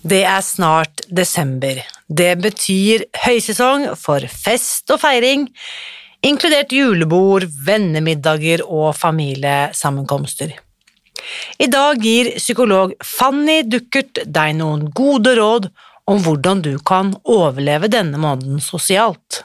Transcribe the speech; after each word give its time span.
Det 0.00 0.22
er 0.24 0.40
snart 0.40 1.02
desember. 1.12 1.82
Det 2.08 2.32
betyr 2.40 3.04
høysesong 3.20 3.90
for 4.00 4.24
fest 4.32 4.88
og 4.94 5.02
feiring, 5.02 5.44
inkludert 6.24 6.72
julebord, 6.72 7.44
vennemiddager 7.66 8.64
og 8.64 8.94
familiesammenkomster. 8.96 10.54
I 11.60 11.68
dag 11.68 12.00
gir 12.00 12.32
psykolog 12.38 12.94
Fanny 13.04 13.60
Duckert 13.68 14.22
deg 14.24 14.56
noen 14.56 14.88
gode 14.96 15.36
råd 15.36 15.68
om 16.08 16.24
hvordan 16.24 16.64
du 16.64 16.72
kan 16.80 17.12
overleve 17.28 17.92
denne 17.92 18.16
måneden 18.18 18.64
sosialt. 18.64 19.44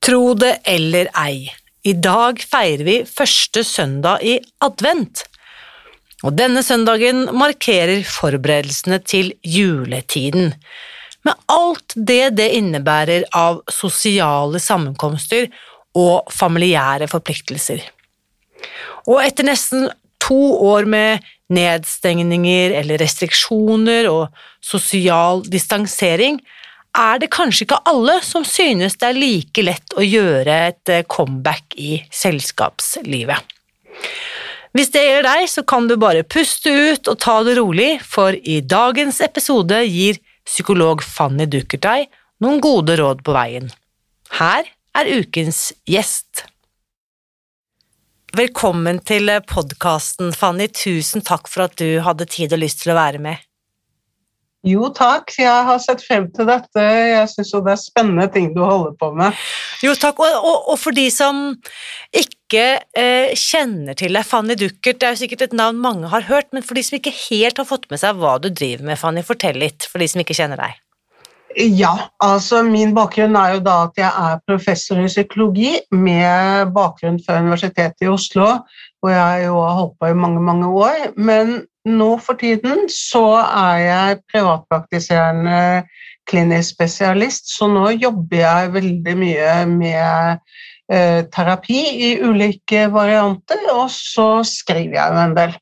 Tro 0.00 0.34
det 0.34 0.54
eller 0.64 1.10
ei, 1.20 1.50
i 1.84 1.92
dag 1.92 2.40
feirer 2.40 2.86
vi 2.86 2.96
første 3.04 3.64
søndag 3.68 4.24
i 4.24 4.38
advent. 4.64 5.26
Og 6.24 6.36
denne 6.36 6.62
søndagen 6.64 7.26
markerer 7.36 8.00
forberedelsene 8.08 9.00
til 9.04 9.32
juletiden, 9.44 10.54
med 11.24 11.36
alt 11.52 11.92
det 11.96 12.32
det 12.38 12.48
innebærer 12.56 13.26
av 13.36 13.60
sosiale 13.68 14.60
sammenkomster 14.60 15.50
og 15.96 16.30
familiære 16.32 17.08
forpliktelser. 17.10 17.82
Og 19.04 19.20
etter 19.20 19.48
nesten 19.48 19.90
to 20.20 20.40
år 20.64 20.88
med 20.88 21.26
nedstengninger 21.52 22.76
eller 22.78 23.00
restriksjoner 23.02 24.08
og 24.08 24.28
sosial 24.64 25.44
distansering, 25.44 26.40
er 26.96 27.20
det 27.22 27.30
kanskje 27.34 27.66
ikke 27.66 27.80
alle 27.90 28.18
som 28.26 28.44
synes 28.46 28.98
det 28.98 29.08
er 29.10 29.18
like 29.18 29.64
lett 29.64 29.96
å 29.96 30.04
gjøre 30.04 30.56
et 30.70 30.92
comeback 31.10 31.76
i 31.78 32.00
selskapslivet. 32.10 33.56
Hvis 34.76 34.92
det 34.94 35.02
gjelder 35.02 35.26
deg, 35.26 35.48
så 35.50 35.64
kan 35.66 35.88
du 35.90 35.96
bare 35.98 36.22
puste 36.22 36.70
ut 36.70 37.08
og 37.10 37.18
ta 37.22 37.40
det 37.46 37.56
rolig, 37.58 37.96
for 38.06 38.34
i 38.34 38.60
dagens 38.62 39.18
episode 39.24 39.80
gir 39.86 40.20
psykolog 40.46 41.02
Fanny 41.02 41.46
Duckert 41.50 41.82
deg 41.86 42.06
noen 42.40 42.62
gode 42.62 42.96
råd 43.00 43.24
på 43.26 43.34
veien. 43.34 43.66
Her 44.38 44.70
er 44.96 45.10
ukens 45.18 45.70
gjest. 45.90 46.46
Velkommen 48.38 49.00
til 49.02 49.26
podkasten, 49.50 50.30
Fanny. 50.30 50.68
Tusen 50.70 51.26
takk 51.26 51.50
for 51.50 51.66
at 51.66 51.74
du 51.82 51.98
hadde 52.06 52.30
tid 52.30 52.54
og 52.54 52.62
lyst 52.62 52.84
til 52.84 52.94
å 52.94 53.00
være 53.00 53.18
med. 53.22 53.42
Jo, 54.66 54.90
takk. 54.92 55.32
Jeg 55.40 55.64
har 55.66 55.78
sett 55.80 56.02
frem 56.04 56.26
til 56.36 56.48
dette. 56.50 56.82
Jeg 56.84 57.28
syns 57.32 57.52
jo 57.54 57.62
det 57.64 57.72
er 57.72 57.80
spennende 57.80 58.26
ting 58.32 58.50
du 58.52 58.60
holder 58.60 58.92
på 59.00 59.08
med. 59.16 59.38
Jo, 59.80 59.94
takk. 59.96 60.20
Og, 60.20 60.36
og, 60.36 60.68
og 60.74 60.76
for 60.80 60.96
de 60.96 61.06
som 61.14 61.54
ikke 62.12 62.66
eh, 62.98 63.32
kjenner 63.38 63.96
til 63.96 64.12
deg, 64.18 64.26
Fanny 64.28 64.58
Duckert, 64.60 65.00
det 65.00 65.08
er 65.08 65.16
jo 65.16 65.22
sikkert 65.22 65.46
et 65.48 65.56
navn 65.56 65.80
mange 65.80 66.12
har 66.12 66.28
hørt, 66.28 66.50
men 66.52 66.66
for 66.66 66.76
de 66.76 66.84
som 66.84 66.98
ikke 67.00 67.14
helt 67.30 67.62
har 67.62 67.68
fått 67.68 67.88
med 67.92 68.02
seg 68.02 68.20
hva 68.20 68.36
du 68.42 68.50
driver 68.52 68.84
med, 68.90 69.00
Fanny, 69.00 69.24
fortell 69.24 69.56
litt 69.62 69.88
for 69.88 70.02
de 70.02 70.10
som 70.12 70.20
ikke 70.20 70.36
kjenner 70.36 70.60
deg. 70.60 70.76
Ja, 71.58 71.96
altså 72.22 72.60
min 72.62 72.92
bakgrunn 72.94 73.34
er 73.34 73.56
jo 73.56 73.62
da 73.66 73.80
at 73.88 73.96
jeg 73.98 74.06
er 74.06 74.42
professor 74.46 75.00
i 75.02 75.08
psykologi 75.10 75.72
med 75.90 76.70
bakgrunn 76.76 77.18
fra 77.24 77.40
Universitetet 77.42 78.06
i 78.06 78.10
Oslo, 78.12 78.52
hvor 79.00 79.10
jeg 79.10 79.48
jo 79.48 79.56
har 79.58 79.74
holdt 79.80 79.96
på 79.98 80.12
i 80.12 80.20
mange, 80.20 80.44
mange 80.46 80.68
år. 80.70 81.08
Men 81.16 81.64
nå 81.88 82.10
for 82.20 82.36
tiden 82.40 82.88
så 82.92 83.24
er 83.40 83.76
jeg 83.84 84.20
privatpraktiserende 84.32 85.60
klinisk 86.30 86.76
spesialist, 86.76 87.50
så 87.54 87.68
nå 87.70 87.88
jobber 87.96 88.42
jeg 88.42 88.74
veldig 88.74 89.14
mye 89.18 89.54
med 89.70 90.42
eh, 90.92 91.22
terapi 91.32 91.80
i 92.06 92.10
ulike 92.22 92.86
varianter, 92.92 93.64
og 93.74 93.88
så 93.94 94.44
skriver 94.46 94.98
jeg 94.98 95.16
jo 95.16 95.24
en 95.24 95.34
del. 95.38 95.56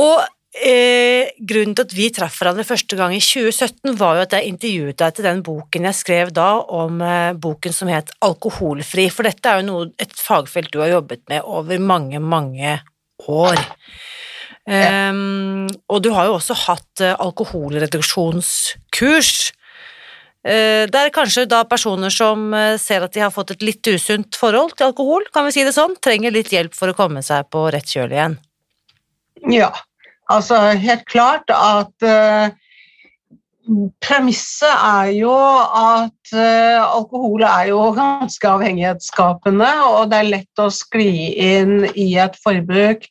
Og 0.00 0.22
eh, 0.54 1.34
grunnen 1.38 1.74
til 1.76 1.86
at 1.86 1.96
vi 1.96 2.08
traff 2.14 2.38
hverandre 2.40 2.66
første 2.66 2.98
gang 2.98 3.16
i 3.16 3.22
2017, 3.22 3.92
var 4.00 4.16
jo 4.18 4.24
at 4.24 4.38
jeg 4.38 4.54
intervjuet 4.54 5.00
deg 5.02 5.18
til 5.18 5.28
den 5.28 5.44
boken 5.46 5.90
jeg 5.90 6.00
skrev 6.00 6.32
da, 6.36 6.48
om 6.62 7.04
eh, 7.04 7.36
boken 7.36 7.76
som 7.76 7.92
het 7.92 8.14
Alkoholfri, 8.24 9.10
for 9.12 9.28
dette 9.28 9.50
er 9.50 9.60
jo 9.60 9.68
noe, 9.68 9.92
et 10.00 10.16
fagfelt 10.16 10.72
du 10.72 10.80
har 10.84 10.94
jobbet 10.96 11.26
med 11.32 11.44
over 11.44 11.82
mange, 11.92 12.22
mange 12.22 12.78
år. 13.28 13.60
Ja. 14.64 15.12
Um, 15.12 15.68
og 15.92 16.00
du 16.04 16.10
har 16.14 16.26
jo 16.30 16.34
også 16.38 16.54
hatt 16.56 17.00
uh, 17.04 17.14
alkoholreduksjonskurs. 17.20 19.52
Uh, 20.44 20.84
det 20.88 21.00
er 21.00 21.10
kanskje 21.12 21.44
da 21.48 21.64
personer 21.68 22.10
som 22.12 22.54
uh, 22.56 22.76
ser 22.80 23.02
at 23.04 23.12
de 23.12 23.20
har 23.20 23.30
fått 23.34 23.50
et 23.52 23.62
litt 23.64 23.84
usunt 23.84 24.36
forhold 24.40 24.72
til 24.78 24.86
alkohol, 24.88 25.22
kan 25.34 25.44
vi 25.48 25.52
si 25.56 25.64
det 25.66 25.74
sånn, 25.76 25.96
trenger 26.04 26.30
litt 26.32 26.52
hjelp 26.52 26.74
for 26.76 26.88
å 26.88 26.96
komme 26.96 27.22
seg 27.24 27.44
på 27.52 27.60
rett 27.74 27.88
kjøl 27.92 28.12
igjen. 28.16 28.34
Ja, 29.52 29.72
altså 30.32 30.56
helt 30.80 31.04
klart 31.12 31.48
at 31.52 31.92
Premisset 34.04 34.68
er 34.68 35.08
jo 35.16 35.32
at 35.32 36.36
alkohol 36.36 37.40
er 37.48 37.64
jo 37.70 37.96
ganske 37.96 38.44
avhengighetsskapende, 38.48 39.70
og 39.88 40.10
det 40.12 40.18
er 40.20 40.32
lett 40.34 40.60
å 40.60 40.68
skli 40.72 41.32
inn 41.40 41.88
i 41.96 42.16
et 42.20 42.36
forbruk 42.44 43.08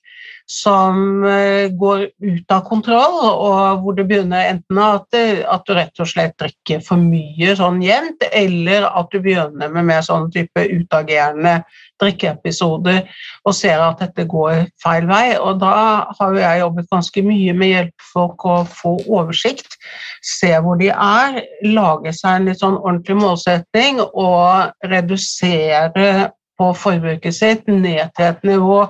som 0.53 1.23
eh, 1.25 1.71
går 1.73 2.03
ut 2.21 2.51
av 2.53 2.61
kontroll, 2.67 3.15
og 3.25 3.81
hvor 3.81 3.95
det 3.97 4.05
begynner 4.09 4.51
enten 4.51 4.81
at, 4.81 5.07
at, 5.15 5.63
du 5.65 5.73
rett 5.73 6.01
og 6.03 6.09
slett 6.09 6.35
drikker 6.37 6.83
for 6.85 7.01
mye 7.01 7.55
sånn 7.57 7.81
jevnt, 7.81 8.25
eller 8.29 8.85
at 8.89 9.09
du 9.09 9.17
begynner 9.23 9.71
med 9.73 9.87
mer 9.89 10.05
sånn 10.05 10.29
type 10.33 10.67
utagerende 10.69 11.61
drikkeepisoder 12.01 13.01
og 13.47 13.55
ser 13.57 13.81
at 13.81 14.03
dette 14.03 14.27
går 14.29 14.67
feil 14.83 15.07
vei. 15.09 15.33
Og 15.39 15.61
da 15.63 15.73
har 16.19 16.37
jeg 16.37 16.61
jobbet 16.61 16.91
ganske 16.91 17.25
mye 17.25 17.55
med 17.57 17.73
hjelpefolk 17.73 18.45
å 18.45 18.59
få 18.69 18.93
oversikt, 19.07 19.79
se 20.21 20.51
hvor 20.61 20.77
de 20.81 20.91
er, 20.93 21.41
lage 21.65 22.13
seg 22.17 22.37
en 22.37 22.51
litt 22.51 22.61
sånn 22.61 22.77
ordentlig 22.77 23.17
målsetting 23.23 24.03
og 24.03 24.89
redusere 24.91 26.29
på 26.59 26.69
forbruket 26.77 27.35
sitt 27.35 27.65
ned 27.65 28.13
til 28.13 28.29
et 28.29 28.45
nivå 28.45 28.83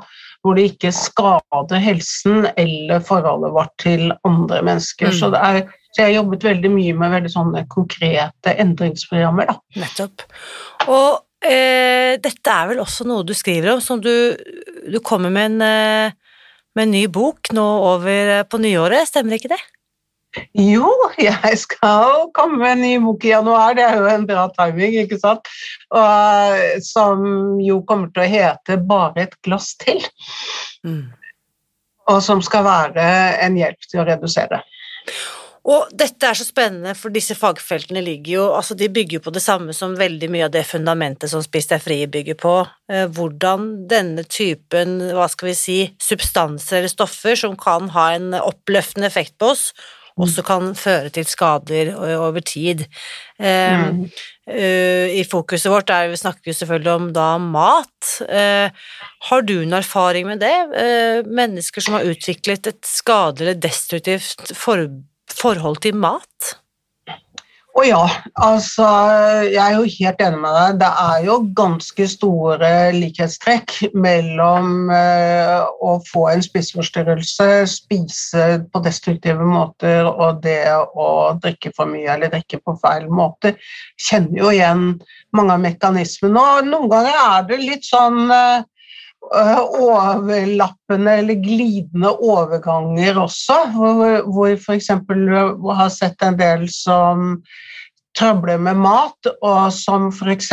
hvor 0.43 0.57
det 0.59 0.67
ikke 0.73 0.91
skader 0.91 1.79
helsen 1.79 2.47
eller 2.59 3.03
forholdet 3.07 3.53
vårt 3.55 3.73
til 3.81 4.09
andre 4.27 4.59
mennesker. 4.65 5.13
Mm. 5.13 5.19
Så, 5.19 5.29
er, 5.39 5.59
så, 5.93 6.01
jeg 6.01 6.09
har 6.09 6.17
jobbet 6.17 6.47
veldig 6.49 6.71
mye 6.73 6.95
med 6.99 7.13
veldig 7.15 7.31
sånne 7.31 7.63
konkrete 7.71 8.55
endringsprogrammer. 8.63 9.53
Da. 9.53 9.83
Nettopp. 9.85 10.25
Og 10.91 11.47
eh, 11.47 12.19
dette 12.23 12.57
er 12.57 12.73
vel 12.73 12.83
også 12.83 13.07
noe 13.07 13.23
du 13.27 13.31
skriver 13.37 13.71
om, 13.75 13.83
som 13.83 14.03
du, 14.03 14.11
du 14.83 14.99
kommer 15.05 15.31
med 15.31 15.53
en, 15.53 15.63
eh, 15.63 16.41
med 16.75 16.89
en 16.89 16.95
ny 16.97 17.05
bok 17.07 17.53
nå 17.55 17.67
over 17.93 18.35
eh, 18.39 18.43
på 18.43 18.59
nyåret, 18.59 19.07
stemmer 19.07 19.39
ikke 19.39 19.53
det? 19.55 19.61
Jo, 20.57 20.89
jeg 21.21 21.57
skal 21.61 22.29
komme 22.33 22.59
med 22.61 22.71
en 22.75 22.83
ny 22.85 22.93
bok 23.03 23.25
i 23.25 23.33
januar, 23.33 23.75
det 23.77 23.85
er 23.85 23.99
jo 24.01 24.07
en 24.09 24.25
bra 24.29 24.47
timing, 24.57 24.95
ikke 25.03 25.19
sant? 25.21 25.49
Og, 25.93 26.63
som 26.85 27.21
jo 27.61 27.81
kommer 27.89 28.09
til 28.13 28.25
å 28.25 28.31
hete 28.31 28.79
'Bare 28.81 29.27
et 29.27 29.37
glass 29.45 29.75
til'. 29.77 30.09
Mm. 30.85 31.13
Og 32.09 32.19
som 32.23 32.41
skal 32.41 32.65
være 32.65 33.05
en 33.45 33.55
hjelp 33.57 33.89
til 33.89 34.01
å 34.01 34.09
redusere. 34.09 34.63
Og 35.63 35.87
dette 35.95 36.27
er 36.27 36.35
så 36.35 36.43
spennende, 36.43 36.91
for 36.99 37.13
disse 37.13 37.37
fagfeltene 37.39 38.01
ligger 38.03 38.33
jo 38.33 38.47
Altså, 38.51 38.75
de 38.75 38.89
bygger 38.91 39.17
jo 39.17 39.23
på 39.23 39.31
det 39.31 39.43
samme 39.45 39.71
som 39.75 39.95
veldig 39.95 40.27
mye 40.33 40.49
av 40.49 40.51
det 40.51 40.65
fundamentet 40.67 41.31
som 41.31 41.43
Spis 41.45 41.69
deg 41.71 41.79
fri 41.83 42.01
bygger 42.11 42.35
på. 42.39 42.55
Eh, 42.91 43.05
hvordan 43.07 43.87
denne 43.87 44.25
typen, 44.27 44.97
hva 45.15 45.29
skal 45.31 45.53
vi 45.53 45.55
si, 45.55 45.79
substanser 46.03 46.81
eller 46.81 46.91
stoffer 46.91 47.39
som 47.39 47.55
kan 47.59 47.87
ha 47.95 48.09
en 48.17 48.33
oppløftende 48.41 49.07
effekt 49.07 49.37
på 49.39 49.53
oss, 49.53 49.69
også 50.19 50.43
kan 50.45 50.73
føre 50.77 51.09
til 51.13 51.25
skader 51.29 51.93
over 52.19 52.39
tid. 52.45 52.85
Mm. 53.39 54.03
Uh, 54.43 55.07
I 55.09 55.23
fokuset 55.29 55.71
vårt 55.71 55.89
er, 55.93 56.11
vi 56.11 56.19
snakker 56.19 56.49
vi 56.51 56.55
selvfølgelig 56.57 56.91
om 56.93 57.07
da 57.15 57.27
mat. 57.41 58.11
Uh, 58.27 58.69
har 59.29 59.45
du 59.47 59.55
en 59.61 59.77
erfaring 59.79 60.27
med 60.29 60.43
det? 60.43 60.55
Mennesker 61.27 61.81
som 61.81 61.97
har 61.97 62.09
utviklet 62.11 62.67
et 62.69 62.83
skadelig 62.87 63.47
eller 63.47 63.63
destruktivt 63.63 64.53
for, 64.57 64.85
forhold 65.33 65.81
til 65.83 65.97
mat? 65.97 66.57
Å 67.73 67.81
ja, 67.87 68.01
altså 68.37 68.85
jeg 69.47 69.57
er 69.57 69.79
jo 69.79 69.85
helt 69.89 70.19
enig 70.21 70.41
med 70.43 70.53
deg. 70.53 70.75
Det 70.83 70.89
er 71.03 71.23
jo 71.25 71.37
ganske 71.57 72.05
store 72.11 72.67
likhetstrekk 72.93 73.73
mellom 73.97 74.91
eh, 74.93 75.63
å 75.81 75.95
få 76.05 76.27
en 76.29 76.45
spiseforstyrrelse, 76.45 77.47
spise 77.71 78.45
på 78.69 78.83
destruktive 78.85 79.47
måter 79.49 80.05
og 80.05 80.43
det 80.43 80.69
å 80.69 81.07
drikke 81.41 81.73
for 81.73 81.89
mye 81.89 82.13
eller 82.13 82.29
drikke 82.35 82.61
på 82.61 82.77
feil 82.83 83.09
måte. 83.09 83.55
Kjenner 83.97 84.43
jo 84.43 84.53
igjen 84.53 84.85
mange 85.33 85.57
av 85.57 85.65
mekanismene. 85.65 86.45
Og 86.59 86.69
noen 86.69 86.93
ganger 86.93 87.17
er 87.23 87.49
det 87.49 87.57
litt 87.63 87.89
sånn 87.89 88.27
uh, 88.29 88.61
overlappende 89.31 91.17
eller 91.21 91.39
glidende 91.41 92.11
overganger 92.11 93.19
også, 93.23 93.59
hvor, 93.73 94.47
vi 94.47 94.57
f.eks. 94.59 94.89
har 94.89 95.93
sett 95.93 96.25
en 96.25 96.39
del 96.39 96.67
som 96.71 97.37
trøbler 98.17 98.57
med 98.61 98.77
mat, 98.77 99.27
og 99.41 99.73
som 99.73 100.11
f.eks. 100.13 100.51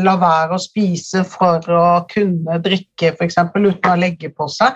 lar 0.00 0.18
være 0.22 0.54
å 0.56 0.62
spise 0.62 1.24
for 1.28 1.60
å 1.68 2.06
kunne 2.08 2.56
drikke 2.64 3.10
for 3.18 3.26
eksempel, 3.26 3.66
uten 3.68 3.90
å 3.92 4.00
legge 4.00 4.30
på 4.32 4.46
seg. 4.48 4.72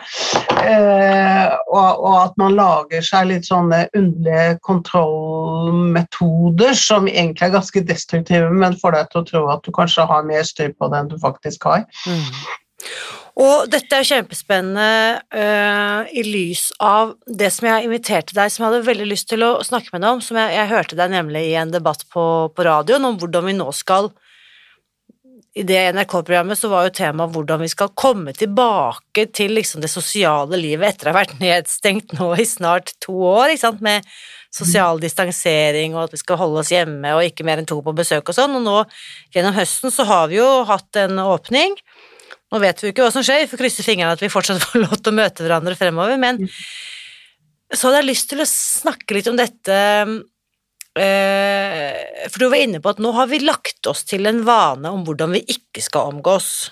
Eh, 0.60 1.48
og, 1.72 2.04
og, 2.04 2.16
at 2.26 2.34
man 2.40 2.56
lager 2.58 3.02
seg 3.06 3.30
litt 3.30 3.46
sånne 3.48 3.86
underlige 3.96 4.58
kontrollmetoder 4.68 6.74
som 6.76 7.08
egentlig 7.08 7.46
er 7.48 7.56
ganske 7.56 7.80
destruktive, 7.88 8.52
men 8.52 8.76
får 8.82 8.90
deg 8.98 9.04
til 9.14 9.20
å 9.22 9.28
tro 9.32 9.42
at 9.54 9.64
du 9.64 9.70
kanskje 9.72 10.08
har 10.10 10.28
mer 10.28 10.44
styr 10.44 10.72
på 10.76 10.84
det 10.92 11.00
enn 11.00 11.12
du 11.14 11.18
faktisk 11.22 11.64
har. 11.70 11.88
Mm. 12.04 12.28
Og 13.38 13.68
dette 13.70 13.94
er 13.94 14.06
kjempespennende 14.06 15.20
uh, 15.30 16.08
i 16.10 16.24
lys 16.26 16.72
av 16.82 17.12
det 17.26 17.52
som 17.54 17.68
jeg 17.68 17.86
inviterte 17.86 18.34
deg, 18.34 18.50
som 18.50 18.64
jeg 18.64 18.72
hadde 18.72 18.88
veldig 18.88 19.06
lyst 19.06 19.28
til 19.30 19.44
å 19.46 19.52
snakke 19.62 19.94
med 19.94 20.02
deg 20.02 20.16
om, 20.16 20.22
som 20.24 20.40
jeg, 20.40 20.56
jeg 20.56 20.72
hørte 20.72 20.98
deg 20.98 21.12
nemlig 21.14 21.44
i 21.46 21.58
en 21.60 21.70
debatt 21.70 22.02
på, 22.10 22.24
på 22.50 22.66
radioen, 22.66 23.06
om 23.06 23.20
hvordan 23.20 23.46
vi 23.46 23.54
nå 23.60 23.68
skal 23.76 24.10
i 25.58 25.64
det 25.66 25.78
NRK-programmet 25.96 26.58
så 26.58 26.68
var 26.70 26.86
jo 26.86 26.94
temaet 26.94 27.32
hvordan 27.34 27.62
vi 27.64 27.70
skal 27.72 27.90
komme 27.98 28.34
tilbake 28.36 29.24
til 29.34 29.56
liksom 29.56 29.82
det 29.82 29.90
sosiale 29.90 30.58
livet 30.60 30.92
etter 30.92 31.08
å 31.08 31.14
ha 31.14 31.18
vært 31.18 31.40
nedstengt 31.42 32.14
nå 32.18 32.30
i 32.38 32.46
snart 32.46 32.92
to 33.02 33.16
år, 33.26 33.54
med 33.82 34.06
sosial 34.54 35.00
distansering 35.02 35.96
og 35.96 36.06
at 36.06 36.14
vi 36.14 36.20
skal 36.22 36.38
holde 36.40 36.62
oss 36.62 36.72
hjemme 36.72 37.10
og 37.16 37.26
ikke 37.26 37.46
mer 37.46 37.60
enn 37.60 37.68
to 37.68 37.80
på 37.84 37.96
besøk 37.96 38.30
og 38.30 38.38
sånn, 38.38 38.54
og 38.60 38.64
nå 38.64 38.76
gjennom 39.34 39.56
høsten 39.56 39.92
så 39.94 40.06
har 40.08 40.30
vi 40.30 40.38
jo 40.38 40.48
hatt 40.68 41.00
en 41.00 41.18
åpning, 41.24 41.74
nå 42.48 42.60
vet 42.62 42.80
vi 42.80 42.88
jo 42.88 42.94
ikke 42.94 43.04
hva 43.04 43.12
som 43.12 43.24
skjer, 43.24 43.42
vi 43.44 43.50
får 43.50 43.60
krysse 43.60 43.84
fingrene 43.84 44.14
at 44.16 44.22
vi 44.24 44.32
fortsatt 44.32 44.62
får 44.70 44.84
lov 44.86 44.96
til 44.96 45.12
å 45.12 45.18
møte 45.18 45.44
hverandre 45.44 45.76
fremover, 45.78 46.20
men 46.20 46.48
så 47.68 47.88
hadde 47.88 48.00
jeg 48.00 48.08
lyst 48.08 48.30
til 48.30 48.40
å 48.40 48.48
snakke 48.48 49.16
litt 49.16 49.28
om 49.28 49.36
dette 49.36 49.76
eh, 50.96 52.28
For 52.32 52.40
du 52.40 52.46
var 52.48 52.62
inne 52.62 52.80
på 52.80 52.94
at 52.94 53.02
nå 53.04 53.12
har 53.12 53.28
vi 53.28 53.42
lagt 53.44 53.88
oss 53.90 54.06
til 54.08 54.24
en 54.30 54.40
vane 54.46 54.88
om 54.88 55.04
hvordan 55.04 55.36
vi 55.36 55.42
ikke 55.52 55.84
skal 55.84 56.14
omgås. 56.14 56.70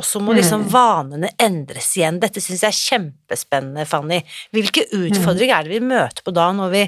Og 0.00 0.06
så 0.06 0.20
må 0.24 0.32
liksom 0.32 0.64
mm. 0.64 0.70
vanene 0.72 1.28
endres 1.36 1.90
igjen. 1.98 2.22
Dette 2.22 2.40
syns 2.40 2.64
jeg 2.64 2.72
er 2.72 2.78
kjempespennende, 2.78 3.84
Fanny. 3.88 4.22
Hvilke 4.56 4.86
utfordringer 4.96 5.58
er 5.58 5.68
det 5.68 5.74
vi 5.74 5.90
møter 5.90 6.24
på 6.24 6.32
da, 6.32 6.46
når 6.56 6.72
vi 6.72 6.84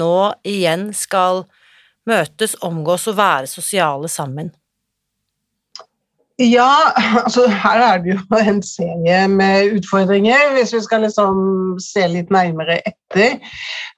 nå 0.00 0.14
igjen 0.48 0.88
skal 0.96 1.44
møtes, 2.08 2.56
omgås 2.64 3.04
og 3.12 3.18
være 3.20 3.52
sosiale 3.52 4.08
sammen? 4.08 4.48
Ja, 6.42 6.90
altså 7.24 7.44
her 7.46 7.82
er 7.86 8.00
det 8.02 8.16
jo 8.16 8.38
en 8.40 8.62
serie 8.66 9.28
med 9.30 9.76
utfordringer, 9.76 10.48
hvis 10.56 10.72
vi 10.74 10.80
skal 10.82 11.04
liksom 11.06 11.36
se 11.82 12.06
litt 12.10 12.32
nærmere 12.34 12.80
etter. 12.88 13.36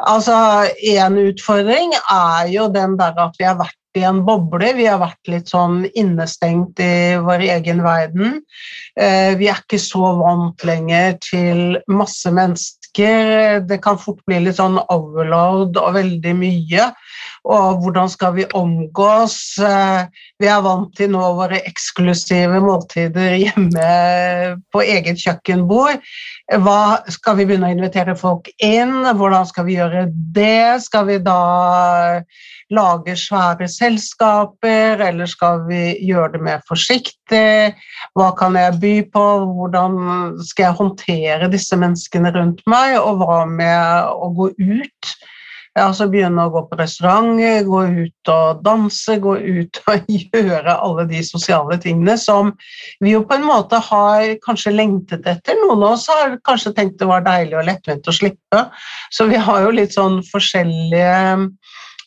Altså, 0.00 0.36
En 0.84 1.16
utfordring 1.18 1.94
er 1.96 2.50
jo 2.52 2.68
den 2.74 2.98
der 3.00 3.16
at 3.26 3.40
vi 3.40 3.48
har 3.48 3.56
vært 3.56 3.78
i 3.96 4.04
en 4.04 4.20
boble. 4.26 4.74
Vi 4.76 4.88
har 4.90 5.00
vært 5.00 5.30
litt 5.30 5.52
sånn 5.52 5.84
innestengt 5.94 6.80
i 6.82 7.16
vår 7.22 7.46
egen 7.56 7.82
verden. 7.84 8.40
Eh, 8.98 9.32
vi 9.38 9.48
er 9.48 9.62
ikke 9.62 9.80
så 9.80 10.14
vant 10.20 10.66
lenger 10.66 11.16
til 11.24 11.78
masse 11.88 12.30
mennesker. 12.34 12.83
Det 12.94 13.80
kan 13.82 13.98
fort 13.98 14.20
bli 14.28 14.42
litt 14.44 14.60
sånn 14.60 14.78
overload 14.92 15.78
og 15.80 15.96
veldig 15.96 16.34
mye 16.38 16.90
og 17.44 17.82
hvordan 17.82 18.08
skal 18.08 18.32
vi 18.38 18.44
omgås? 18.56 19.36
Vi 20.40 20.48
er 20.48 20.62
vant 20.64 20.94
til 20.96 21.10
nå 21.12 21.24
våre 21.36 21.60
eksklusive 21.68 22.60
måltider 22.64 23.36
hjemme 23.42 23.88
på 24.72 24.84
eget 24.84 25.20
kjøkkenbord. 25.20 26.00
Hva 26.64 26.78
Skal 27.12 27.36
vi 27.36 27.46
begynne 27.48 27.68
å 27.68 27.76
invitere 27.76 28.16
folk 28.16 28.48
inn? 28.64 29.04
Hvordan 29.04 29.44
skal 29.48 29.68
vi 29.68 29.76
gjøre 29.76 30.06
det? 30.08 30.80
Skal 30.84 31.06
vi 31.10 31.20
da 31.24 31.38
lage 32.72 33.16
svære 33.18 33.68
selskaper, 33.68 35.02
eller 35.08 35.28
skal 35.30 35.64
vi 35.68 35.82
gjøre 36.06 36.32
det 36.36 36.42
mer 36.46 36.64
forsiktig? 36.68 37.74
Hva 38.16 38.30
kan 38.38 38.56
jeg 38.58 38.80
by 38.80 38.94
på? 39.12 39.26
Hvordan 39.58 40.00
skal 40.44 40.68
jeg 40.68 40.80
håndtere 40.80 41.52
disse 41.52 41.76
menneskene 41.76 42.32
rundt 42.34 42.64
meg? 42.70 42.96
Og 43.02 43.22
hva 43.22 43.44
med 43.50 44.10
å 44.14 44.32
gå 44.36 44.50
ut? 44.56 45.14
Altså 45.74 46.06
begynne 46.06 46.38
å 46.38 46.52
gå 46.54 46.60
på 46.70 46.76
restaurant, 46.78 47.40
gå 47.66 47.78
ut 47.96 48.30
og 48.30 48.60
danse, 48.62 49.16
gå 49.18 49.32
ut 49.42 49.80
og 49.90 50.10
gjøre 50.30 50.76
alle 50.76 51.06
de 51.10 51.22
sosiale 51.26 51.80
tingene 51.82 52.14
som 52.20 52.52
vi 53.02 53.16
jo 53.16 53.24
på 53.26 53.34
en 53.34 53.48
måte 53.48 53.80
har 53.82 54.36
kanskje 54.46 54.76
lengtet 54.76 55.26
etter. 55.26 55.58
Noen 55.64 55.82
av 55.82 55.96
oss 55.96 56.06
har 56.12 56.38
kanskje 56.46 56.76
tenkt 56.76 57.00
det 57.02 57.10
var 57.10 57.26
deilig 57.26 57.58
og 57.58 57.66
lettvint 57.66 58.06
å 58.06 58.14
slippe, 58.14 58.62
så 59.10 59.26
vi 59.26 59.40
har 59.48 59.66
jo 59.66 59.74
litt 59.74 59.98
sånn 59.98 60.20
forskjellige 60.30 61.50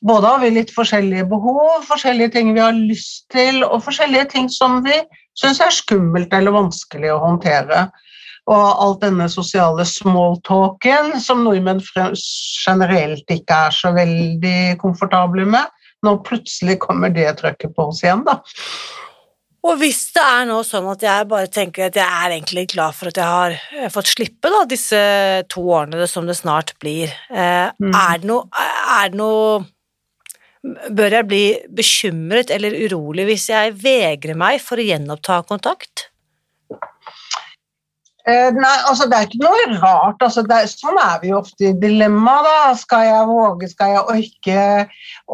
både 0.02 0.32
har 0.32 0.42
vi 0.44 0.52
litt 0.56 0.74
forskjellige 0.76 1.28
behov, 1.32 1.86
forskjellige 1.88 2.36
ting 2.36 2.52
vi 2.56 2.64
har 2.64 2.76
lyst 2.76 3.28
til, 3.34 3.64
og 3.66 3.84
forskjellige 3.86 4.30
ting 4.34 4.50
som 4.54 4.82
vi 4.86 5.00
syns 5.38 5.62
er 5.64 5.74
skummelt 5.74 6.34
eller 6.34 6.56
vanskelig 6.56 7.14
å 7.14 7.22
håndtere. 7.24 7.88
Og 8.48 8.84
alt 8.84 9.02
denne 9.04 9.28
sosiale 9.30 9.84
smalltalken 9.88 11.18
som 11.20 11.44
nordmenn 11.44 11.82
generelt 11.84 13.34
ikke 13.34 13.64
er 13.68 13.76
så 13.76 13.92
veldig 13.96 14.78
komfortable 14.82 15.48
med. 15.50 15.68
Nå 16.06 16.20
plutselig 16.24 16.78
kommer 16.80 17.12
det 17.12 17.34
trøkket 17.42 17.76
på 17.76 17.90
oss 17.92 18.06
igjen, 18.06 18.24
da. 18.28 18.40
Og 19.68 19.76
hvis 19.82 20.00
det 20.16 20.24
er 20.24 20.46
nå 20.48 20.62
sånn 20.64 20.86
at 20.94 21.02
jeg 21.04 21.28
bare 21.28 21.50
tenker 21.52 21.90
at 21.90 21.98
jeg 21.98 22.08
er 22.08 22.36
egentlig 22.38 22.68
glad 22.72 22.96
for 22.96 23.10
at 23.10 23.18
jeg 23.20 23.28
har 23.28 23.92
fått 23.92 24.14
slippe 24.14 24.52
da, 24.54 24.62
disse 24.70 25.00
to 25.52 25.66
årene 25.76 26.08
som 26.08 26.30
det 26.30 26.38
snart 26.40 26.72
blir, 26.80 27.12
eh, 27.28 27.74
mm. 27.76 27.90
er 27.92 28.22
det 28.22 28.30
noe, 28.30 28.46
er 29.02 29.12
det 29.12 29.20
noe 29.20 29.66
Bør 30.66 31.14
jeg 31.20 31.28
bli 31.30 31.44
bekymret 31.78 32.52
eller 32.54 32.76
urolig 32.88 33.28
hvis 33.30 33.50
jeg 33.52 33.76
vegrer 33.84 34.38
meg 34.40 34.62
for 34.64 34.82
å 34.82 34.88
gjenoppta 34.88 35.42
kontakt? 35.48 36.08
Eh, 38.28 38.50
nei, 38.52 38.74
altså 38.90 39.06
Det 39.08 39.16
er 39.16 39.28
ikke 39.28 39.40
noe 39.40 39.78
rart. 39.80 40.24
Altså, 40.26 40.42
er, 40.52 40.66
sånn 40.68 40.98
er 41.00 41.22
vi 41.22 41.30
jo 41.32 41.38
ofte 41.40 41.70
i 41.70 41.76
dilemma. 41.80 42.34
da. 42.44 42.58
Skal 42.76 43.06
jeg 43.08 43.30
våge, 43.30 43.70
skal 43.72 43.94
jeg 43.94 44.04
orke? 44.14 44.66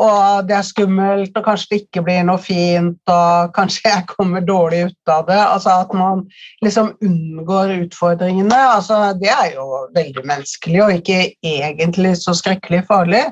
Og 0.05 0.45
det 0.49 0.57
er 0.59 0.67
skummelt, 0.67 1.39
og 1.39 1.47
kanskje 1.47 1.71
det 1.71 1.79
ikke 1.81 2.03
blir 2.05 2.21
noe 2.27 2.41
fint, 2.41 3.01
og 3.09 3.53
kanskje 3.57 3.89
jeg 3.89 4.05
kommer 4.11 4.45
dårlig 4.45 4.83
ut 4.91 5.13
av 5.15 5.25
det. 5.31 5.39
Altså 5.41 5.73
At 5.81 5.97
man 5.97 6.25
liksom 6.65 6.93
unngår 7.01 7.75
utfordringene. 7.79 8.61
altså 8.77 9.01
Det 9.17 9.31
er 9.33 9.53
jo 9.55 9.87
veldig 9.97 10.25
menneskelig, 10.29 10.83
og 10.83 10.93
ikke 10.99 11.19
egentlig 11.41 12.15
så 12.21 12.37
skrekkelig 12.37 12.85
farlig. 12.87 13.25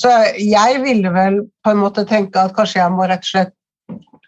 Så 0.00 0.08
jeg 0.40 0.80
ville 0.86 1.12
vel 1.12 1.42
på 1.64 1.76
en 1.76 1.84
måte 1.84 2.08
tenke 2.08 2.40
at 2.40 2.56
kanskje 2.56 2.80
jeg 2.80 2.96
må 2.96 3.04
rett 3.04 3.28
og 3.28 3.34
slett 3.34 3.58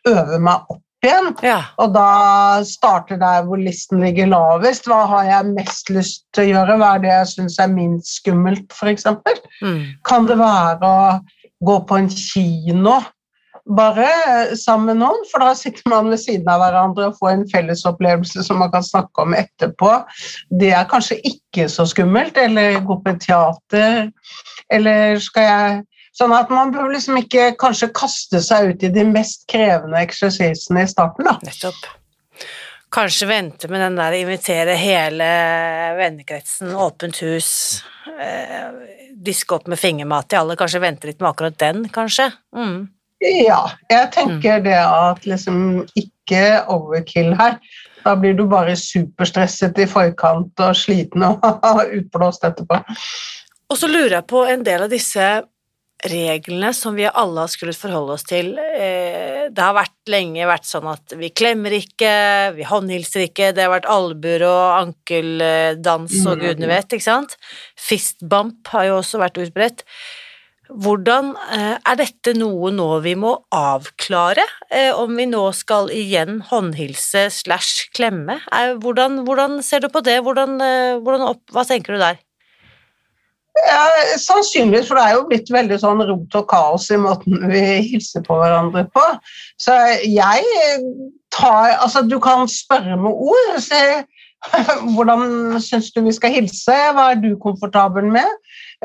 øve 0.04 0.38
meg 0.44 0.68
opp 0.68 0.83
igjen. 1.08 1.30
Ja. 1.44 1.58
Og 1.82 1.94
da 1.94 2.08
starter 2.68 3.20
der 3.20 3.46
hvor 3.48 3.60
listen 3.60 4.02
ligger 4.04 4.30
lavest. 4.32 4.88
Hva 4.90 5.04
har 5.10 5.30
jeg 5.30 5.54
mest 5.54 5.90
lyst 5.94 6.24
til 6.34 6.46
å 6.46 6.50
gjøre? 6.52 6.78
Hva 6.80 6.92
er 6.94 7.04
det 7.04 7.12
jeg 7.12 7.32
syns 7.34 7.58
er 7.62 7.72
minst 7.72 8.18
skummelt, 8.20 8.66
f.eks.? 8.74 9.08
Mm. 9.62 9.82
Kan 10.06 10.30
det 10.30 10.38
være 10.40 10.88
å 10.88 11.18
gå 11.64 11.80
på 11.88 12.00
en 12.00 12.10
kino 12.12 13.00
bare 13.64 14.08
sammen 14.60 14.90
med 14.90 15.00
noen, 15.00 15.22
for 15.30 15.40
da 15.40 15.54
sitter 15.56 15.86
man 15.88 16.10
ved 16.12 16.20
siden 16.20 16.48
av 16.52 16.60
hverandre 16.60 17.08
og 17.08 17.16
får 17.16 17.30
en 17.32 17.46
fellesopplevelse 17.48 18.44
som 18.44 18.60
man 18.60 18.72
kan 18.74 18.84
snakke 18.84 19.24
om 19.24 19.36
etterpå. 19.36 19.92
Det 20.60 20.74
er 20.76 20.90
kanskje 20.90 21.16
ikke 21.24 21.68
så 21.72 21.86
skummelt. 21.88 22.36
Eller 22.40 22.82
gå 22.84 22.98
på 23.00 23.16
teater, 23.22 24.10
eller 24.72 25.18
skal 25.22 25.48
jeg 25.48 25.82
Sånn 26.14 26.34
at 26.36 26.50
man 26.54 26.70
bør 26.74 26.92
liksom 26.92 27.18
ikke 27.18 27.52
kanskje 27.58 27.90
kaste 27.96 28.38
seg 28.44 28.70
ut 28.70 28.84
i 28.86 28.92
de 28.94 29.02
mest 29.08 29.48
krevende 29.50 29.98
eksersisene 30.04 30.84
i 30.84 30.90
starten, 30.90 31.26
da. 31.26 31.34
Nettopp. 31.42 31.88
Kanskje 32.94 33.26
vente 33.26 33.66
med 33.66 33.82
den 33.82 33.96
der 33.98 34.14
invitere 34.20 34.76
hele 34.78 35.26
vennekretsen, 35.98 36.70
åpent 36.78 37.18
hus, 37.24 37.82
eh, 38.14 38.68
diske 39.26 39.56
opp 39.56 39.66
med 39.66 39.80
fingermat 39.80 40.28
til 40.30 40.44
alle, 40.44 40.56
kanskje 40.60 40.82
vente 40.84 41.10
litt 41.10 41.18
med 41.18 41.32
akkurat 41.32 41.58
den, 41.58 41.88
kanskje? 41.90 42.28
Mm. 42.54 42.84
Ja, 43.24 43.64
jeg 43.90 44.10
tenker 44.14 44.60
mm. 44.60 44.64
det 44.68 44.78
at 44.78 45.26
liksom 45.26 45.58
ikke 45.98 46.44
overkill 46.70 47.32
her. 47.40 47.58
Da 48.04 48.14
blir 48.20 48.36
du 48.38 48.44
bare 48.46 48.76
superstresset 48.78 49.80
i 49.80 49.88
forkant 49.90 50.62
og 50.62 50.78
sliten 50.78 51.24
og 51.26 51.42
utblåst 51.98 52.46
etterpå. 52.46 52.78
Og 53.72 53.80
så 53.80 53.88
lurer 53.90 54.20
jeg 54.20 54.28
på 54.30 54.44
en 54.46 54.62
del 54.62 54.86
av 54.86 54.92
disse 54.92 55.28
reglene 56.04 56.72
som 56.76 56.96
vi 56.96 57.06
alle 57.08 57.44
har 57.44 57.52
skullet 57.52 57.78
forholde 57.78 58.16
oss 58.16 58.26
til. 58.28 58.52
Eh, 58.58 59.46
det 59.48 59.62
har 59.62 59.76
vært 59.76 60.10
lenge 60.10 60.48
vært 60.48 60.66
sånn 60.68 60.88
at 60.90 61.14
vi 61.16 61.30
klemmer 61.32 61.74
ikke, 61.76 62.10
vi 62.58 62.66
håndhilser 62.68 63.28
ikke, 63.28 63.52
det 63.56 63.64
har 63.64 63.72
vært 63.72 63.88
albuer 63.90 64.44
og 64.48 64.64
ankeldans 64.82 66.18
og 66.24 66.36
mm. 66.36 66.44
gudene 66.44 66.70
vet, 66.70 66.92
ikke 66.92 67.08
sant. 67.08 67.38
Fistbump 67.80 68.68
har 68.74 68.90
jo 68.90 69.00
også 69.00 69.22
vært 69.22 69.40
utbredt. 69.46 69.86
Hvordan 70.64 71.34
eh, 71.52 71.74
Er 71.76 71.96
dette 72.00 72.32
noe 72.38 72.70
nå 72.72 72.86
vi 73.04 73.12
må 73.20 73.34
avklare, 73.52 74.44
eh, 74.72 74.92
om 74.96 75.12
vi 75.16 75.28
nå 75.28 75.44
skal 75.56 75.92
igjen 75.92 76.40
håndhilse 76.48 77.26
slash 77.36 77.90
klemme? 77.96 78.40
Hvordan, 78.80 79.22
hvordan, 79.28 79.60
ser 79.64 79.84
du 79.84 79.90
på 79.92 80.04
det, 80.04 80.20
hvordan, 80.24 80.56
hvordan 81.04 81.28
opp, 81.32 81.44
hva 81.52 81.68
tenker 81.68 81.96
du 81.96 82.04
der? 82.04 82.23
Ja, 83.54 83.82
sannsynligvis, 84.18 84.88
for 84.88 84.98
det 84.98 85.04
er 85.06 85.12
jo 85.14 85.26
blitt 85.28 85.50
veldig 85.54 85.76
sånn 85.78 86.02
rot 86.08 86.36
og 86.40 86.46
kaos 86.50 86.88
i 86.90 86.98
måten 86.98 87.38
vi 87.52 87.62
hilser 87.86 88.24
på 88.26 88.38
hverandre 88.40 88.82
på. 88.90 89.04
Så 89.62 89.76
jeg 90.02 90.42
tar 91.34 91.76
Altså, 91.78 92.02
du 92.02 92.18
kan 92.22 92.48
spørre 92.50 92.98
med 92.98 93.14
ord. 93.14 93.54
Se, 93.62 93.80
hvordan 94.96 95.60
syns 95.62 95.92
du 95.94 96.02
vi 96.04 96.14
skal 96.16 96.34
hilse? 96.34 96.74
Hva 96.96 97.12
er 97.12 97.22
du 97.22 97.30
komfortabel 97.42 98.10
med? 98.16 98.28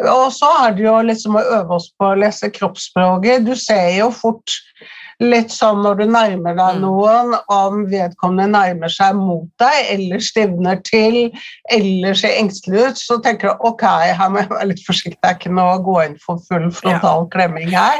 Og 0.05 0.29
så 0.37 0.49
er 0.63 0.77
det 0.77 0.85
jo 0.85 0.95
liksom 1.03 1.39
å 1.39 1.45
øve 1.57 1.79
oss 1.79 1.89
på 1.97 2.11
å 2.11 2.19
lese 2.21 2.51
kroppsspråket. 2.53 3.47
Du 3.49 3.55
ser 3.59 3.89
jo 3.97 4.11
fort 4.13 4.53
litt 5.19 5.51
sånn 5.51 5.81
når 5.83 5.99
du 5.99 6.05
nærmer 6.07 6.55
deg 6.55 6.77
mm. 6.77 6.83
noen, 6.83 7.33
om 7.51 7.81
vedkommende 7.91 8.47
nærmer 8.53 8.91
seg 8.93 9.17
mot 9.19 9.47
deg 9.59 9.91
eller 9.95 10.23
stivner 10.23 10.79
til 10.87 11.17
eller 11.75 12.15
ser 12.17 12.37
engstelig 12.39 12.85
ut, 12.85 13.01
så 13.01 13.19
tenker 13.23 13.51
du 13.51 13.67
ok, 13.67 13.83
her 14.15 14.31
må 14.31 14.43
jeg 14.43 14.51
være 14.53 14.69
litt 14.71 14.85
forsiktig, 14.85 15.19
det 15.19 15.31
er 15.31 15.37
ikke 15.39 15.53
noe 15.57 15.75
å 15.75 15.83
gå 15.83 15.97
inn 16.05 16.15
for 16.23 16.39
full 16.47 16.69
frontal 16.75 17.27
klemming 17.33 17.73
her. 17.75 17.99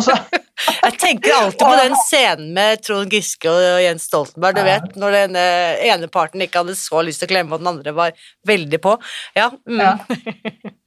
Så, 0.00 0.16
jeg 0.86 0.96
tenker 1.02 1.36
alltid 1.36 1.66
på 1.66 1.74
den 1.82 1.98
scenen 2.06 2.48
med 2.56 2.80
Trond 2.86 3.12
Giske 3.12 3.52
og 3.52 3.82
Jens 3.84 4.08
Stoltenberg. 4.08 4.56
Du 4.56 4.64
vet, 4.66 4.96
når 4.96 5.20
den 5.20 5.36
ene 5.36 6.08
parten 6.12 6.42
ikke 6.44 6.64
hadde 6.64 6.78
så 6.80 7.04
lyst 7.04 7.20
til 7.22 7.28
å 7.28 7.34
klemme, 7.36 7.52
og 7.52 7.62
den 7.62 7.74
andre 7.74 7.92
var 7.96 8.16
veldig 8.48 8.80
på. 8.80 8.96
Ja. 9.36 9.52
Mm. 9.68 9.84
ja. 9.84 10.72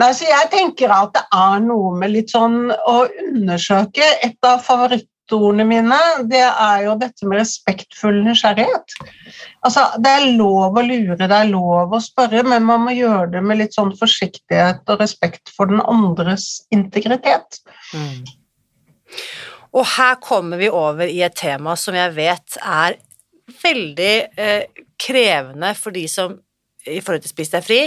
Nei, 0.00 0.10
så 0.16 0.28
jeg 0.28 0.50
tenker 0.52 0.92
at 0.94 1.12
det 1.16 1.24
er 1.36 1.58
noe 1.64 1.92
med 1.98 2.14
litt 2.14 2.32
sånn 2.32 2.70
å 2.72 2.94
undersøke 3.04 4.06
Et 4.24 4.48
av 4.48 4.62
favorittordene 4.64 5.66
mine 5.68 5.98
det 6.30 6.42
er 6.46 6.84
jo 6.86 6.96
dette 7.00 7.28
med 7.28 7.42
respektfull 7.42 8.22
nysgjerrighet. 8.24 8.96
Altså, 9.64 9.86
Det 10.00 10.10
er 10.10 10.30
lov 10.38 10.78
å 10.80 10.84
lure, 10.84 11.18
det 11.20 11.30
er 11.30 11.50
lov 11.52 11.92
å 11.94 12.02
spørre, 12.02 12.42
men 12.42 12.66
man 12.66 12.86
må 12.86 12.96
gjøre 12.96 13.34
det 13.36 13.44
med 13.44 13.60
litt 13.60 13.76
sånn 13.76 13.94
forsiktighet 13.98 14.84
og 14.88 15.04
respekt 15.04 15.52
for 15.54 15.70
den 15.70 15.84
andres 15.84 16.64
integritet. 16.74 17.60
Mm. 17.94 18.24
Og 19.74 19.86
her 19.96 20.18
kommer 20.22 20.60
vi 20.60 20.70
over 20.70 21.10
i 21.10 21.20
et 21.26 21.36
tema 21.36 21.74
som 21.78 21.96
jeg 21.98 22.14
vet 22.14 22.58
er 22.62 22.98
veldig 23.62 24.14
eh, 24.40 24.82
krevende 25.00 25.72
for 25.78 25.94
de 25.94 26.04
som 26.10 26.36
i 26.86 27.00
forhold 27.00 27.24
til 27.24 27.32
Spis 27.32 27.52
deg 27.52 27.64
fri, 27.64 27.80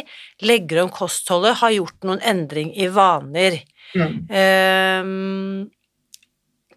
legger 0.47 0.83
om 0.83 0.91
kostholdet, 0.93 1.59
har 1.61 1.75
gjort 1.75 2.07
noen 2.07 2.21
endring 2.25 2.73
i 2.77 2.89
vaner. 2.93 3.59
Mm. 3.95 4.15
Um, 4.27 5.67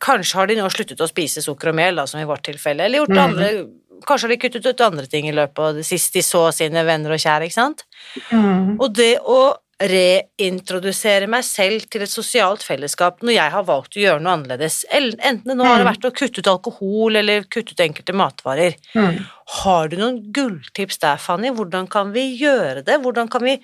kanskje 0.01 0.39
har 0.39 0.51
de 0.51 0.59
nå 0.61 0.69
sluttet 0.73 1.01
å 1.03 1.09
spise 1.11 1.43
sukker 1.45 1.73
og 1.73 1.79
mel, 1.81 2.01
da, 2.01 2.07
som 2.09 2.21
i 2.21 2.29
vårt 2.29 2.45
tilfelle, 2.49 2.87
eller 2.87 3.05
gjort 3.05 3.17
mm. 3.17 3.23
andre 3.27 3.53
Kanskje 4.01 4.31
har 4.31 4.33
de 4.33 4.37
kuttet 4.41 4.65
ut 4.65 4.81
andre 4.81 5.03
ting 5.13 5.27
i 5.29 5.33
løpet 5.37 5.59
av 5.61 5.75
det 5.77 5.83
siste 5.85 6.17
de 6.17 6.23
så 6.25 6.47
sine 6.57 6.81
venner 6.89 7.13
og 7.13 7.21
kjære, 7.21 7.51
ikke 7.51 7.57
sant? 7.59 7.83
Mm. 8.31 8.79
Og 8.81 8.95
det 8.97 9.11
å 9.21 9.41
reintrodusere 9.81 11.29
meg 11.31 11.45
selv 11.47 11.87
til 11.89 12.05
et 12.05 12.13
sosialt 12.13 12.65
fellesskap 12.67 13.23
når 13.25 13.37
jeg 13.37 13.53
har 13.55 13.69
valgt 13.69 13.97
å 13.97 14.03
gjøre 14.03 14.21
noe 14.21 14.35
annerledes. 14.37 14.83
Enten 14.93 15.47
det 15.47 15.57
nå 15.57 15.65
har 15.65 15.81
det 15.81 15.87
mm. 15.87 15.91
vært 15.93 16.09
å 16.09 16.13
kutte 16.21 16.43
ut 16.43 16.51
alkohol 16.53 17.17
eller 17.21 17.47
kutte 17.49 17.73
ut 17.73 17.85
enkelte 17.87 18.17
matvarer. 18.17 18.77
Mm. 18.93 19.23
Har 19.61 19.89
du 19.89 19.97
noen 20.01 20.21
gulltips 20.37 21.01
der, 21.01 21.17
Fanny? 21.23 21.55
Hvordan 21.57 21.89
kan 21.91 22.13
vi 22.17 22.27
gjøre 22.37 22.85
det? 22.85 23.01
Hvordan 23.01 23.33
kan 23.33 23.47
vi 23.47 23.57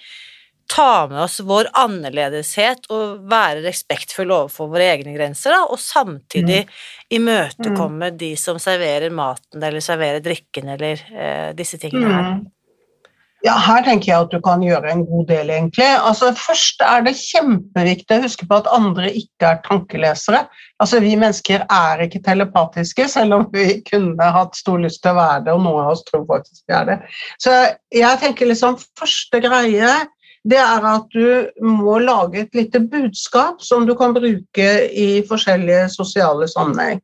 ta 0.66 1.06
med 1.10 1.20
oss 1.22 1.38
vår 1.46 1.68
annerledeshet 1.78 2.88
og 2.90 3.28
være 3.30 3.62
respektfulle 3.66 4.34
overfor 4.34 4.72
våre 4.72 4.88
egne 4.96 5.14
grenser, 5.14 5.54
da, 5.54 5.62
og 5.70 5.78
samtidig 5.78 6.64
mm. 6.64 6.74
imøtekomme 7.20 8.10
mm. 8.10 8.18
de 8.18 8.32
som 8.40 8.58
serverer 8.62 9.14
maten 9.14 9.62
eller 9.62 9.84
serverer 9.84 10.24
drikken 10.24 10.72
eller 10.74 11.04
eh, 11.12 11.50
disse 11.58 11.78
tingene 11.82 12.10
her? 12.10 12.30
Mm. 12.32 12.44
Ja, 13.46 13.54
Her 13.62 13.84
tenker 13.86 14.10
jeg 14.10 14.24
at 14.24 14.32
du 14.34 14.40
kan 14.42 14.62
gjøre 14.64 14.90
en 14.90 15.04
god 15.06 15.28
del, 15.28 15.50
egentlig. 15.54 15.86
Altså, 15.86 16.32
Først 16.34 16.80
er 16.82 17.04
det 17.06 17.14
kjempeviktig 17.20 18.16
å 18.16 18.24
huske 18.24 18.46
på 18.48 18.58
at 18.58 18.70
andre 18.74 19.12
ikke 19.20 19.52
er 19.52 19.60
tankelesere. 19.66 20.40
Altså, 20.82 20.98
Vi 21.04 21.12
mennesker 21.20 21.62
er 21.70 22.02
ikke 22.02 22.24
telepatiske, 22.26 23.06
selv 23.12 23.38
om 23.38 23.46
vi 23.52 23.80
kunne 23.86 24.32
hatt 24.34 24.58
stor 24.58 24.82
lyst 24.82 25.04
til 25.04 25.14
å 25.14 25.20
være 25.20 25.44
det, 25.46 25.54
og 25.54 25.62
noen 25.62 25.84
av 25.84 25.94
oss 25.94 26.02
tror 26.08 26.26
faktisk 26.26 26.64
vi 26.66 26.74
er 26.80 26.90
det. 26.90 26.98
Så 27.42 27.54
jeg 27.94 28.22
tenker 28.24 28.50
liksom 28.50 28.80
første 28.98 29.42
greie 29.44 29.94
det 30.46 30.58
er 30.62 30.84
at 30.86 31.06
du 31.14 31.48
må 31.66 31.96
lage 32.02 32.44
et 32.44 32.54
lite 32.54 32.80
budskap 32.92 33.62
som 33.64 33.86
du 33.86 33.94
kan 33.98 34.14
bruke 34.14 34.68
i 34.86 35.08
forskjellige 35.26 35.88
sosiale 35.96 36.46
sammenheng. 36.50 37.00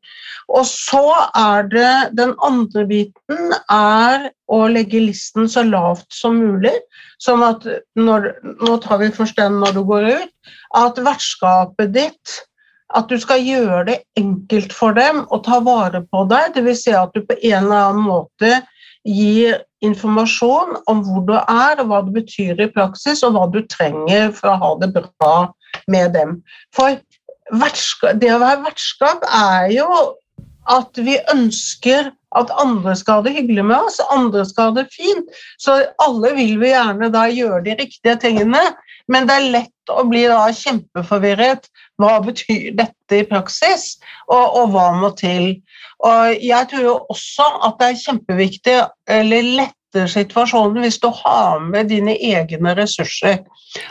Og 0.52 0.66
så 0.68 1.02
er 1.38 1.66
det 1.72 1.94
den 2.18 2.34
andre 2.44 2.84
biten 2.86 3.56
er 3.72 4.28
å 4.52 4.60
legge 4.70 5.02
listen 5.08 5.50
så 5.50 5.64
lavt 5.66 6.06
som 6.14 6.38
mulig. 6.38 6.74
Sånn 7.22 7.42
at 7.46 7.66
når, 7.98 8.32
Nå 8.62 8.78
tar 8.84 9.02
vi 9.02 9.10
først 9.14 9.38
den 9.40 9.58
når 9.62 9.78
du 9.78 9.82
går 9.90 10.08
ut. 10.22 10.32
At 10.78 11.00
vertskapet 11.02 11.94
ditt 11.96 12.40
at 12.92 13.08
du 13.08 13.16
skal 13.20 13.40
gjøre 13.40 13.86
det 13.88 13.98
enkelt 14.20 14.74
for 14.76 14.94
dem 14.96 15.22
å 15.32 15.38
ta 15.44 15.62
vare 15.64 16.02
på 16.12 16.26
deg. 16.30 16.52
Dvs. 16.56 16.84
Si 16.84 16.94
at 16.94 17.14
du 17.16 17.24
på 17.24 17.38
en 17.38 17.64
eller 17.64 17.88
annen 17.88 18.06
måte 18.06 18.60
gir 19.08 19.62
informasjon 19.82 20.76
om 20.90 21.02
hvor 21.06 21.24
du 21.26 21.34
er, 21.34 21.80
og 21.80 21.88
hva 21.90 22.02
det 22.06 22.14
betyr 22.20 22.60
i 22.62 22.70
praksis, 22.70 23.24
og 23.26 23.34
hva 23.34 23.48
du 23.50 23.60
trenger 23.66 24.30
for 24.36 24.52
å 24.52 24.58
ha 24.62 24.70
det 24.82 24.92
bra 24.94 25.34
med 25.90 26.14
dem. 26.14 26.38
For 26.76 27.00
det 27.50 28.30
å 28.32 28.40
være 28.42 28.62
vertskap 28.68 29.24
er 29.26 29.72
jo 29.74 29.88
at 30.72 30.98
vi 31.04 31.18
ønsker 31.32 32.10
at 32.38 32.52
andre 32.60 32.94
skal 32.96 33.20
ha 33.20 33.26
det 33.26 33.34
hyggelig 33.36 33.64
med 33.68 33.76
oss, 33.76 33.98
andre 34.12 34.44
skal 34.48 34.70
ha 34.70 34.80
det 34.80 34.86
fint. 34.94 35.28
Så 35.60 35.76
alle 36.02 36.32
vil 36.38 36.56
vi 36.62 36.72
gjerne 36.72 37.10
da 37.12 37.26
gjøre 37.28 37.60
de 37.66 37.76
riktige 37.82 38.16
tingene, 38.22 38.62
men 39.12 39.28
det 39.28 39.36
er 39.36 39.50
lett 39.56 39.92
å 39.92 40.04
bli 40.08 40.24
da 40.30 40.46
kjempeforvirret. 40.56 41.68
Hva 42.00 42.16
betyr 42.24 42.72
dette 42.78 43.20
i 43.20 43.26
praksis, 43.28 43.98
og, 44.30 44.56
og 44.62 44.72
hva 44.72 44.88
må 44.96 45.12
til? 45.18 45.58
Og 46.06 46.42
jeg 46.42 46.70
tror 46.70 46.88
jo 46.88 46.96
også 47.12 47.46
at 47.68 47.78
det 47.80 47.90
er 47.90 48.02
kjempeviktig, 48.06 48.80
eller 49.20 49.54
letter 49.60 49.78
situasjonen, 49.92 50.82
hvis 50.84 50.98
du 51.02 51.08
har 51.22 51.60
med 51.64 51.90
dine 51.92 52.14
egne 52.16 52.74
ressurser. 52.78 53.42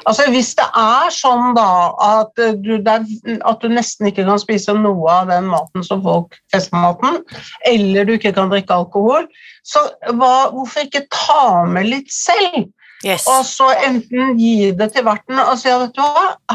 Altså 0.06 0.28
Hvis 0.30 0.54
det 0.60 0.68
er 0.78 1.14
sånn 1.14 1.56
da 1.58 1.94
at 2.06 2.42
du, 2.62 2.76
at 2.86 3.64
du 3.64 3.72
nesten 3.72 4.12
ikke 4.12 4.26
kan 4.28 4.42
spise 4.42 4.76
noe 4.78 5.10
av 5.10 5.32
den 5.32 5.50
maten 5.50 5.86
som 5.86 6.04
folk 6.06 6.38
festmaten, 6.54 7.22
eller 7.70 8.06
du 8.06 8.14
ikke 8.18 8.34
kan 8.38 8.52
drikke 8.54 8.78
alkohol, 8.84 9.26
så 9.66 9.88
hva, 10.14 10.52
hvorfor 10.54 10.86
ikke 10.86 11.08
ta 11.14 11.66
med 11.70 11.90
litt 11.90 12.14
selv? 12.14 12.70
Yes. 13.02 13.26
Og 13.26 13.46
så 13.50 13.72
enten 13.88 14.36
gi 14.38 14.72
det 14.78 14.92
til 14.94 15.06
verten 15.08 15.40
og 15.42 15.56
si 15.58 15.72
at 15.74 15.98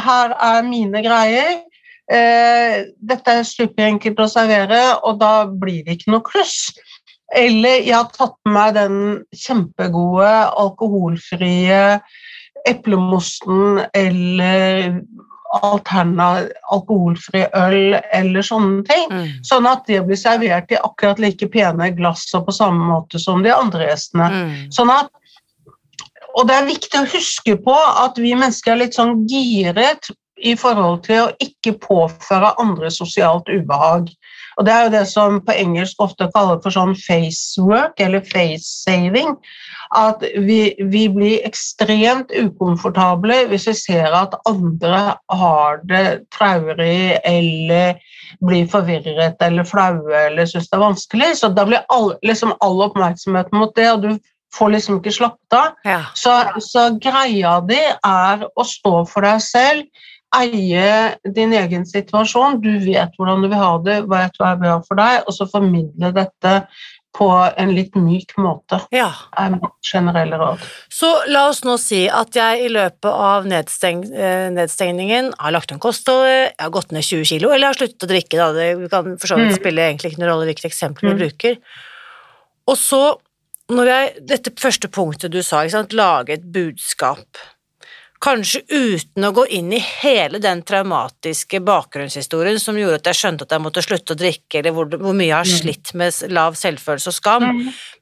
her 0.06 0.36
er 0.36 0.66
mine 0.66 1.02
greier. 1.02 1.56
Eh, 2.06 2.84
dette 3.02 3.32
er 3.40 3.46
superenkelt 3.46 4.20
å 4.22 4.28
servere, 4.30 4.78
og 5.02 5.18
da 5.18 5.48
blir 5.50 5.82
det 5.86 5.98
ikke 5.98 6.12
noe 6.14 6.26
kluss. 6.26 6.70
Eller 7.34 7.80
jeg 7.82 7.96
har 7.96 8.10
tatt 8.14 8.36
med 8.46 8.54
meg 8.54 8.74
den 8.76 8.98
kjempegode 9.34 10.30
alkoholfrie 10.62 11.98
eplemosten 12.66 13.80
eller 13.94 15.00
alterna 15.62 16.26
alkoholfri 16.72 17.44
øl 17.56 17.96
eller 18.14 18.46
sånne 18.46 18.82
ting. 18.88 19.06
Mm. 19.10 19.28
Sånn 19.46 19.68
at 19.70 19.86
det 19.88 20.02
blir 20.06 20.18
servert 20.20 20.72
i 20.74 20.80
akkurat 20.80 21.22
like 21.22 21.48
pene 21.52 21.90
glass 21.96 22.26
og 22.36 22.48
på 22.48 22.56
samme 22.56 22.90
måte 22.90 23.20
som 23.22 23.44
de 23.46 23.54
andre 23.54 23.90
gjestene. 23.90 24.28
Mm. 24.32 24.54
Sånn 24.74 24.92
at, 24.92 25.10
og 26.36 26.48
det 26.50 26.58
er 26.58 26.70
viktig 26.70 27.00
å 27.00 27.10
huske 27.14 27.56
på 27.64 27.76
at 27.76 28.18
vi 28.20 28.34
mennesker 28.36 28.74
er 28.74 28.82
litt 28.84 28.98
sånn 28.98 29.22
giret 29.30 30.10
i 30.44 30.52
forhold 30.58 31.06
til 31.06 31.24
å 31.24 31.34
ikke 31.40 31.78
påføre 31.80 32.56
andre 32.60 32.90
sosialt 32.92 33.48
ubehag. 33.48 34.10
Og 34.56 34.64
Det 34.66 34.72
er 34.72 34.84
jo 34.84 34.92
det 34.94 35.04
som 35.10 35.40
på 35.44 35.52
engelsk 35.52 36.00
ofte 36.00 36.28
kalles 36.34 36.62
for 36.64 36.72
sånn 36.72 36.94
face 36.96 37.60
work, 37.60 38.00
eller 38.00 38.24
face 38.24 38.64
saving. 38.86 39.36
At 39.96 40.24
vi, 40.42 40.74
vi 40.90 41.04
blir 41.12 41.44
ekstremt 41.46 42.32
ukomfortable 42.34 43.36
hvis 43.50 43.68
vi 43.68 43.74
ser 43.78 44.16
at 44.16 44.34
andre 44.48 45.02
har 45.30 45.82
det 45.86 46.06
traurig 46.34 47.20
eller 47.22 48.00
blir 48.42 48.66
forvirret 48.70 49.42
eller 49.44 49.68
flaue 49.68 50.24
eller 50.26 50.48
syns 50.48 50.70
det 50.70 50.78
er 50.78 50.86
vanskelig. 50.86 51.30
Så 51.38 51.52
da 51.54 51.66
blir 51.68 51.84
all, 51.92 52.14
liksom 52.26 52.56
all 52.64 52.82
oppmerksomhet 52.88 53.52
mot 53.54 53.76
det, 53.76 53.90
og 53.92 54.02
du 54.02 54.10
får 54.56 54.72
liksom 54.74 55.00
ikke 55.00 55.14
slappet 55.14 55.58
av. 55.58 55.78
Ja. 55.86 56.00
Så, 56.18 56.34
så 56.64 56.88
greia 57.02 57.58
di 57.68 57.80
er 57.92 58.46
å 58.48 58.66
stå 58.66 59.04
for 59.10 59.26
deg 59.26 59.42
selv, 59.44 60.06
eie 60.34 61.16
din 61.34 61.52
egen 61.52 61.86
situasjon. 61.86 62.60
Du 62.60 62.72
vet 62.82 63.14
hvordan 63.16 63.42
du 63.42 63.48
vil 63.48 63.58
ha 63.60 63.78
det, 63.84 64.02
vet 64.10 64.36
hva 64.40 64.52
er 64.52 64.60
bra 64.60 64.76
for 64.86 64.98
deg, 64.98 65.22
og 65.26 65.32
så 65.36 65.46
formidle 65.48 66.12
dette 66.16 66.66
på 67.16 67.30
en 67.32 67.70
litt 67.72 67.94
myk 67.96 68.34
måte. 68.36 68.76
ja. 68.92 69.08
er 69.40 69.54
mitt 69.54 69.62
generelle 69.80 70.36
råd. 70.36 70.60
Så 70.92 71.08
la 71.32 71.46
oss 71.48 71.62
nå 71.64 71.78
si 71.80 72.02
at 72.12 72.36
jeg 72.36 72.66
i 72.66 72.68
løpet 72.68 73.08
av 73.08 73.46
nedsteng 73.48 74.02
eh, 74.12 74.50
nedstengningen 74.52 75.30
har 75.38 75.54
lagt 75.54 75.72
om 75.72 75.78
kostholdet, 75.80 76.52
jeg 76.52 76.60
har 76.66 76.70
gått 76.74 76.92
ned 76.92 77.02
20 77.06 77.24
kilo, 77.24 77.54
eller 77.54 77.68
har 77.72 77.78
sluttet 77.78 78.04
å 78.04 78.10
drikke, 78.10 78.36
da. 78.36 78.50
Det 78.52 78.90
kan 78.92 79.16
for 79.16 79.26
så 79.32 79.38
vidt 79.40 79.54
Mm. 79.54 79.60
spille 79.62 79.86
egentlig 79.88 80.12
ikke 80.12 80.20
noen 80.20 80.32
rolle 80.34 80.50
hvilket 80.50 80.68
eksempel 80.68 81.08
vi 81.08 81.14
Mm. 81.14 81.22
bruker. 81.24 81.56
Og 82.68 82.76
så, 82.76 83.16
når 83.70 83.86
jeg, 83.86 84.26
dette 84.26 84.50
første 84.60 84.88
punktet 84.92 85.30
du 85.32 85.40
sa, 85.42 85.66
sant, 85.68 85.92
lage 85.96 86.30
et 86.36 86.44
budskap, 86.52 87.24
kanskje 88.26 88.60
uten 88.66 89.24
å 89.28 89.30
gå 89.36 89.44
inn 89.54 89.70
i 89.76 89.78
hele 89.78 90.40
den 90.42 90.64
traumatiske 90.66 91.60
bakgrunnshistorien 91.62 92.58
som 92.60 92.76
gjorde 92.78 92.98
at 92.98 93.10
jeg 93.12 93.20
skjønte 93.20 93.46
at 93.46 93.54
jeg 93.54 93.62
måtte 93.62 93.84
slutte 93.86 94.16
å 94.16 94.18
drikke, 94.18 94.58
eller 94.58 94.74
hvor, 94.74 94.90
hvor 94.98 95.14
mye 95.14 95.28
jeg 95.30 95.36
har 95.36 95.46
Mm. 95.46 95.60
slitt 95.62 95.94
med 95.94 96.34
lav 96.34 96.58
selvfølelse 96.58 97.12
og 97.12 97.14
skam, 97.14 97.46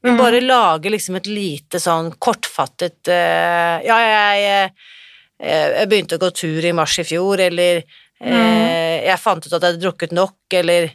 men 0.03 0.17
bare 0.17 0.41
lage 0.41 0.89
liksom 0.89 1.15
et 1.21 1.29
lite 1.29 1.77
sånn 1.79 2.11
kortfattet 2.17 3.05
uh, 3.07 3.77
Ja, 3.85 3.97
jeg, 4.01 4.71
eh, 5.39 5.69
jeg 5.79 5.89
begynte 5.91 6.17
å 6.17 6.23
gå 6.25 6.33
tur 6.33 6.65
i 6.65 6.73
mars 6.73 6.97
i 6.99 7.05
fjor, 7.05 7.39
eller 7.39 7.83
eh, 8.21 9.05
jeg 9.05 9.19
fant 9.21 9.45
ut 9.45 9.53
at 9.53 9.61
jeg 9.61 9.73
hadde 9.75 9.83
drukket 9.83 10.11
nok, 10.15 10.37
eller 10.53 10.89
eh, 10.89 10.93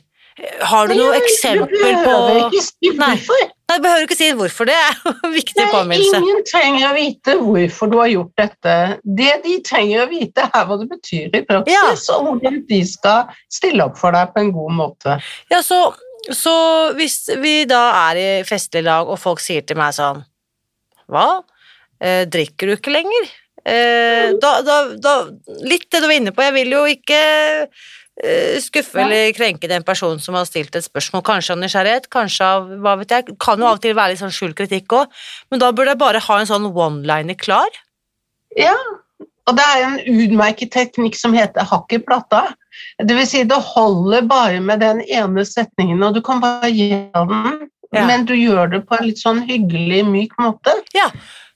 Har 0.71 0.89
du 0.89 0.95
noe 0.97 1.17
eksempel 1.19 1.97
på 2.05 2.61
si 2.65 2.93
Nei. 2.97 3.15
Nei, 3.21 3.77
jeg 3.77 3.83
behøver 3.85 4.05
ikke 4.07 4.17
si 4.19 4.29
hvorfor, 4.35 4.67
det 4.67 4.75
er 4.75 4.97
en 5.11 5.35
viktig 5.35 5.67
påminnelse. 5.71 6.21
ingen 6.21 6.41
trenger 6.49 6.87
å 6.89 6.93
vite 6.97 7.35
hvorfor 7.39 7.91
du 7.93 7.97
har 8.01 8.11
gjort 8.11 8.41
dette. 8.41 8.77
Det 9.21 9.35
de 9.45 9.57
trenger 9.67 10.05
å 10.05 10.09
vite, 10.11 10.47
er 10.49 10.65
hva 10.67 10.79
det 10.81 10.89
betyr 10.91 11.37
i 11.39 11.43
praksis, 11.47 12.07
og 12.15 12.27
hvordan 12.27 12.61
de 12.71 12.81
skal 12.89 13.31
stille 13.53 13.87
opp 13.87 14.01
for 14.01 14.17
deg 14.17 14.33
på 14.35 14.43
en 14.43 14.51
god 14.57 14.77
måte. 14.81 15.19
Ja, 15.53 15.61
så, 15.67 15.83
så 16.35 16.55
hvis 16.99 17.23
vi 17.43 17.55
da 17.71 17.85
er 18.09 18.23
i 18.23 18.29
festlig 18.49 18.83
lag, 18.89 19.11
og 19.11 19.21
folk 19.21 19.45
sier 19.45 19.67
til 19.67 19.79
meg 19.81 19.95
sånn 19.97 20.25
Hva? 21.11 21.29
Eh, 22.01 22.25
drikker 22.31 22.71
du 22.71 22.79
ikke 22.79 22.97
lenger? 22.97 23.31
Eh, 23.61 24.33
da, 24.41 24.53
da, 24.65 24.77
da 24.97 25.15
Litt 25.69 25.91
det 25.93 26.01
du 26.01 26.09
var 26.09 26.17
inne 26.17 26.33
på, 26.33 26.45
jeg 26.47 26.57
vil 26.57 26.79
jo 26.79 26.85
ikke 26.89 27.19
skuffe 28.61 28.99
Ja. 28.99 29.07
eller 29.07 29.33
krenke 29.33 29.69
den 29.69 29.83
personen 29.83 30.21
som 30.21 30.35
har 30.35 30.45
stilt 30.45 30.75
et 30.77 30.85
spørsmål, 30.85 31.23
kanskje 31.25 31.53
av 31.55 31.59
nysgjerrighet, 31.63 32.09
kanskje 32.11 32.45
av 32.45 32.67
hva 32.83 32.99
vet 32.99 33.09
jeg, 33.15 33.39
kan 33.41 33.59
jo 33.59 33.67
av 33.67 33.79
og 33.79 33.81
til 33.83 33.95
være 33.95 34.11
litt 34.13 34.21
sånn 34.21 34.35
skjult 34.35 34.57
kritikk 34.59 34.89
òg, 34.93 35.07
men 35.51 35.61
da 35.61 35.71
burde 35.73 35.95
jeg 35.95 35.99
bare 35.99 36.21
ha 36.21 36.39
en 36.41 36.47
sånn 36.47 36.69
one-liner 36.75 37.39
klar. 37.39 37.69
Ja, 38.57 38.75
og 39.47 39.57
det 39.57 39.65
er 39.65 39.85
en 39.87 39.99
utmerket 40.05 40.71
teknikk 40.71 41.17
som 41.17 41.33
heter 41.33 41.65
hakk 41.65 41.93
i 41.93 41.99
plata. 41.99 42.55
Det 42.99 43.17
vil 43.17 43.27
si, 43.27 43.43
det 43.45 43.57
holder 43.57 44.23
bare 44.29 44.61
med 44.61 44.81
den 44.81 45.01
ene 45.09 45.45
setningen, 45.49 46.03
og 46.05 46.15
du 46.15 46.21
kan 46.21 46.41
bare 46.41 46.69
gjøre 46.71 47.27
den, 47.29 47.71
Ja. 47.93 48.07
men 48.07 48.25
du 48.27 48.35
gjør 48.35 48.71
det 48.71 48.87
på 48.87 49.01
en 49.01 49.07
litt 49.07 49.19
sånn 49.19 49.41
hyggelig, 49.49 50.05
myk 50.07 50.37
måte. 50.39 50.71
Ja, 50.95 51.11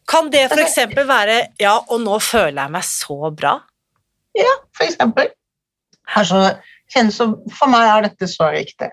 kan 0.06 0.30
det 0.30 0.50
eksempel 0.50 1.06
være 1.06 1.48
Ja, 1.60 1.78
og 1.88 2.00
nå 2.00 2.18
føler 2.20 2.62
jeg 2.64 2.70
meg 2.70 2.82
så 2.82 3.30
bra. 3.36 3.60
For 4.72 4.84
eksempel. 4.84 5.28
Kjennes 6.14 7.16
som, 7.16 7.38
for 7.50 7.70
meg 7.72 7.88
er 7.88 8.04
dette 8.08 8.28
så 8.30 8.50
riktig. 8.52 8.90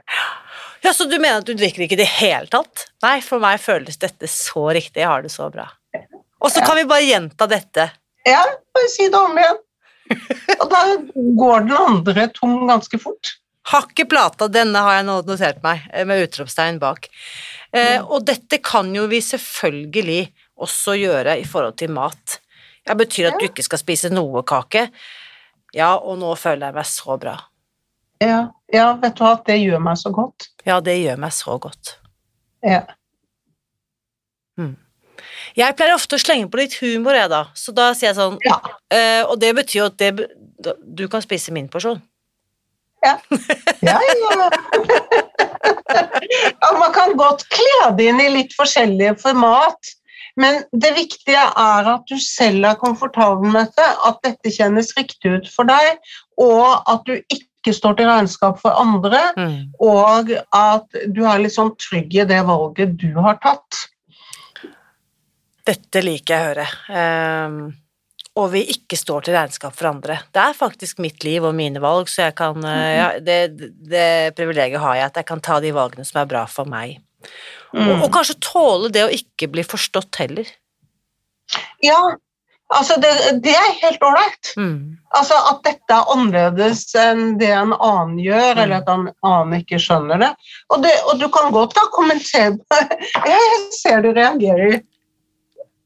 Ja, 0.82 0.94
Så 0.94 1.06
du 1.06 1.18
mener 1.20 1.42
at 1.42 1.50
du 1.50 1.54
drikker 1.54 1.86
ikke 1.86 1.98
i 2.00 2.02
det 2.02 2.10
hele 2.10 2.50
tatt? 2.50 2.88
Nei, 3.04 3.20
for 3.22 3.44
meg 3.44 3.60
føles 3.62 4.00
dette 4.02 4.30
så 4.32 4.70
riktig, 4.74 5.04
jeg 5.04 5.10
har 5.12 5.22
det 5.22 5.34
så 5.34 5.50
bra. 5.54 5.68
Og 6.42 6.50
så 6.50 6.64
kan 6.66 6.80
vi 6.80 6.88
bare 6.90 7.06
gjenta 7.06 7.46
dette. 7.50 7.92
Ja, 8.26 8.42
bare 8.74 8.90
si 8.90 9.06
det 9.12 9.20
om 9.20 9.38
igjen. 9.38 9.60
Og 10.58 10.66
da 10.72 10.82
går 11.38 11.68
den 11.68 11.78
andre 11.78 12.28
tom 12.34 12.66
ganske 12.70 12.98
fort. 13.02 13.36
Hakk 13.72 14.00
i 14.02 14.08
plata, 14.10 14.48
denne 14.50 14.82
har 14.82 14.98
jeg 14.98 15.08
nå 15.08 15.20
notert 15.28 15.62
meg, 15.64 15.84
eh, 15.94 16.06
med 16.10 16.24
utropstegn 16.26 16.80
bak. 16.82 17.08
Eh, 17.72 18.02
og 18.02 18.26
dette 18.26 18.58
kan 18.58 18.90
jo 18.96 19.06
vi 19.08 19.22
selvfølgelig 19.22 20.24
også 20.62 20.98
gjøre 20.98 21.38
i 21.40 21.46
forhold 21.48 21.78
til 21.78 21.94
mat. 21.94 22.40
Det 22.86 22.98
betyr 22.98 23.30
at 23.30 23.40
du 23.40 23.46
ikke 23.46 23.64
skal 23.64 23.80
spise 23.80 24.10
noe 24.12 24.42
kake. 24.44 24.88
Ja, 25.76 25.96
og 25.96 26.18
nå 26.20 26.34
føler 26.36 26.68
jeg 26.70 26.76
meg 26.76 26.86
så 26.90 27.18
bra. 27.22 27.38
Ja, 28.22 28.42
ja, 28.74 28.92
vet 29.02 29.16
du 29.18 29.24
hva, 29.26 29.36
det 29.48 29.56
gjør 29.62 29.80
meg 29.82 29.98
så 29.98 30.12
godt. 30.14 30.50
Ja, 30.68 30.80
det 30.84 30.98
gjør 31.00 31.18
meg 31.24 31.34
så 31.34 31.58
godt. 31.62 31.96
Ja. 32.62 32.84
Jeg 35.58 35.76
pleier 35.76 35.96
ofte 35.96 36.16
å 36.18 36.22
slenge 36.22 36.48
på 36.52 36.60
litt 36.62 36.76
humor, 36.82 37.16
jeg, 37.18 37.30
da. 37.32 37.44
Så 37.58 37.74
da 37.76 37.90
sier 37.98 38.12
jeg 38.12 38.20
sånn 38.20 38.38
Ja. 38.46 38.58
eh, 38.94 39.24
Og 39.26 39.40
det 39.42 39.52
betyr 39.58 39.80
jo 39.82 39.86
at 39.90 39.98
det, 40.00 40.12
du 40.82 41.08
kan 41.12 41.22
spise 41.24 41.52
min 41.52 41.68
porsjon. 41.72 42.02
Ja, 43.04 43.16
ja. 43.82 43.98
ja 46.62 46.70
man 46.78 46.94
kan 46.94 47.16
godt 47.18 47.48
kle 47.50 47.88
det 47.98 48.06
inn 48.12 48.20
i 48.22 48.28
litt 48.30 48.54
forskjellige 48.54 49.16
format, 49.24 49.90
men 50.40 50.64
det 50.72 50.94
viktige 50.96 51.42
er 51.42 51.90
at 51.96 52.04
du 52.10 52.18
selv 52.22 52.66
er 52.70 52.80
komfortabel 52.80 53.52
med 53.52 53.66
dette, 53.66 53.88
at 54.08 54.20
dette 54.26 54.54
kjennes 54.54 54.94
riktig 54.98 55.34
ut 55.38 55.50
for 55.52 55.70
deg, 55.70 56.00
og 56.42 56.84
at 56.92 57.04
du 57.08 57.18
ikke 57.18 57.74
står 57.76 58.00
til 58.00 58.10
regnskap 58.10 58.62
for 58.62 58.78
andre, 58.80 59.22
Mm. 59.38 59.74
og 59.80 60.32
at 60.56 61.02
du 61.14 61.24
er 61.26 61.44
litt 61.44 61.56
sånn 61.58 61.76
trygg 61.78 62.16
i 62.16 62.26
det 62.26 62.42
valget 62.48 62.98
du 62.98 63.14
har 63.20 63.38
tatt. 63.44 63.86
Dette 65.68 66.02
liker 66.02 66.34
jeg 66.34 66.42
å 66.42 66.50
høre. 66.50 66.68
Um, 66.90 67.60
og 68.40 68.48
vi 68.54 68.64
ikke 68.72 68.96
står 68.96 69.28
til 69.28 69.36
regnskap 69.36 69.76
for 69.76 69.90
andre. 69.92 70.22
Det 70.32 70.42
er 70.42 70.58
faktisk 70.58 71.02
mitt 71.04 71.24
liv 71.28 71.44
og 71.44 71.54
mine 71.58 71.82
valg, 71.84 72.08
så 72.10 72.30
jeg 72.30 72.38
kan 72.40 72.56
mm. 72.58 72.92
ja, 72.96 73.08
det, 73.20 73.40
det 73.92 74.34
privilegiet 74.38 74.82
har 74.82 74.96
jeg, 74.96 75.12
at 75.12 75.20
jeg 75.20 75.28
kan 75.28 75.44
ta 75.44 75.60
de 75.64 75.74
valgene 75.76 76.08
som 76.08 76.22
er 76.24 76.30
bra 76.32 76.46
for 76.50 76.70
meg. 76.70 77.02
Og, 77.72 77.92
og 78.04 78.10
kanskje 78.12 78.36
tåle 78.44 78.90
det 78.92 79.06
å 79.08 79.14
ikke 79.16 79.48
bli 79.54 79.64
forstått 79.64 80.18
heller. 80.20 80.48
Ja, 81.84 81.98
altså 82.76 82.98
det, 83.04 83.12
det 83.44 83.54
er 83.56 83.74
helt 83.82 84.04
ålreit. 84.04 84.52
Mm. 84.60 84.98
Altså 85.18 85.36
At 85.50 85.64
dette 85.68 85.96
er 85.96 86.12
annerledes 86.14 86.84
enn 87.00 87.38
det 87.40 87.50
en 87.56 87.74
annen 87.78 88.20
gjør, 88.24 88.52
Mm. 88.56 88.62
eller 88.64 88.76
at 88.82 88.92
en 88.92 89.08
annen 89.28 89.58
ikke 89.62 89.80
skjønner 89.82 90.20
det. 90.24 90.32
Og, 90.72 90.82
det, 90.84 90.94
og 91.08 91.20
du 91.20 91.28
kan 91.34 91.52
godt 91.56 91.76
da 91.76 91.84
kommentere 91.96 92.56
på 92.70 92.80
Jeg 93.28 93.68
ser 93.80 94.04
du 94.06 94.12
reagerer. 94.16 94.82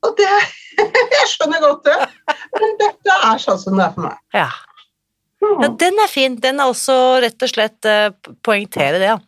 Og 0.05 0.13
det 0.19 0.29
Jeg 1.15 1.27
skjønner 1.31 1.61
godt 1.63 1.85
det. 1.87 1.97
Men 2.59 2.73
dette 2.81 3.19
er 3.29 3.37
sånn 3.41 3.61
som 3.61 3.77
det 3.79 3.85
er 3.85 3.93
for 3.95 4.09
meg. 4.09 4.17
Ja. 4.35 4.49
ja, 5.63 5.69
den 5.85 6.01
er 6.03 6.09
fin. 6.11 6.35
Den 6.43 6.59
er 6.59 6.73
også 6.73 6.97
rett 7.23 7.45
og 7.45 7.51
slett 7.53 7.87
eh, 7.87 8.09
poengtere 8.43 8.99
det, 8.99 9.13
ja. 9.13 9.19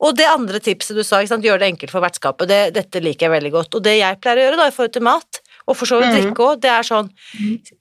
Og 0.00 0.14
det 0.14 0.26
andre 0.30 0.60
tipset 0.62 0.94
du 0.94 1.02
sa, 1.02 1.18
gjør 1.24 1.58
det 1.58 1.66
enkelt 1.72 1.90
for 1.90 2.00
vertskapet, 2.04 2.46
det, 2.46 2.58
dette 2.74 3.00
liker 3.02 3.26
jeg 3.26 3.32
veldig 3.34 3.50
godt. 3.50 3.74
Og 3.74 3.82
det 3.82 3.96
jeg 3.98 4.20
pleier 4.22 4.38
å 4.38 4.44
gjøre 4.46 4.56
da 4.60 4.66
i 4.68 4.74
forhold 4.76 4.92
til 4.94 5.02
mat, 5.02 5.40
og 5.66 5.76
for 5.76 5.86
så 5.90 5.98
vidt 6.00 6.12
Mhm. 6.14 6.18
drikke 6.22 6.44
òg, 6.46 6.60
det 6.62 6.70
er 6.70 6.82
sånn 6.86 7.10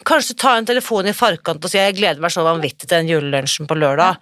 Kanskje 0.03 0.35
ta 0.37 0.55
en 0.57 0.65
telefon 0.65 1.05
i 1.07 1.13
forkant 1.13 1.63
og 1.63 1.69
si 1.69 1.77
jeg 1.77 1.95
gleder 1.95 2.19
meg 2.19 2.31
så 2.33 2.43
vanvittig 2.43 2.87
til 2.87 2.97
den 2.97 3.07
julelunsjen 3.07 3.67
på 3.69 3.77
lørdag. 3.77 4.17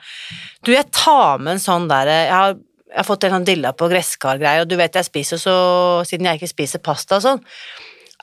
Du, 0.63 0.71
jeg 0.73 0.91
tar 0.91 1.39
med 1.39 1.53
en 1.55 1.63
sånn 1.63 1.87
derre 1.87 2.17
jeg, 2.27 2.31
har- 2.31 2.53
jeg 2.55 2.97
har 2.97 3.03
fått 3.03 3.23
en 3.23 3.31
sånn 3.31 3.45
dilla 3.45 3.71
på 3.73 3.89
gresskargreie, 3.89 4.61
og 4.61 4.67
du 4.67 4.75
vet 4.77 4.93
jeg 4.93 5.05
spiser 5.05 5.37
så 5.41 6.05
Siden 6.05 6.25
jeg 6.27 6.39
ikke 6.39 6.51
spiser 6.53 6.79
pasta 6.79 7.15
og 7.15 7.21
sånn, 7.23 7.41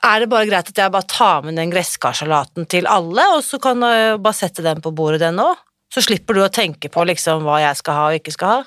er 0.03 0.19
det 0.19 0.29
bare 0.29 0.45
greit 0.45 0.69
at 0.69 0.75
jeg 0.75 0.91
bare 0.91 1.07
tar 1.07 1.41
med 1.43 1.55
den 1.55 1.71
gresskarssalaten 1.71 2.67
til 2.69 2.85
alle, 2.87 3.21
og 3.35 3.41
så 3.43 3.59
kan 3.59 3.79
jeg 3.81 4.21
bare 4.21 4.33
sette 4.33 4.61
den 4.63 4.81
på 4.81 4.93
bordet, 4.93 5.19
den 5.19 5.37
òg? 5.37 5.57
Så 5.93 6.01
slipper 6.05 6.33
du 6.35 6.41
å 6.41 6.49
tenke 6.51 6.89
på 6.89 7.05
liksom 7.05 7.43
hva 7.43 7.59
jeg 7.59 7.77
skal 7.77 7.93
ha 7.93 8.07
og 8.09 8.19
ikke 8.19 8.31
skal 8.33 8.47
ha? 8.47 8.63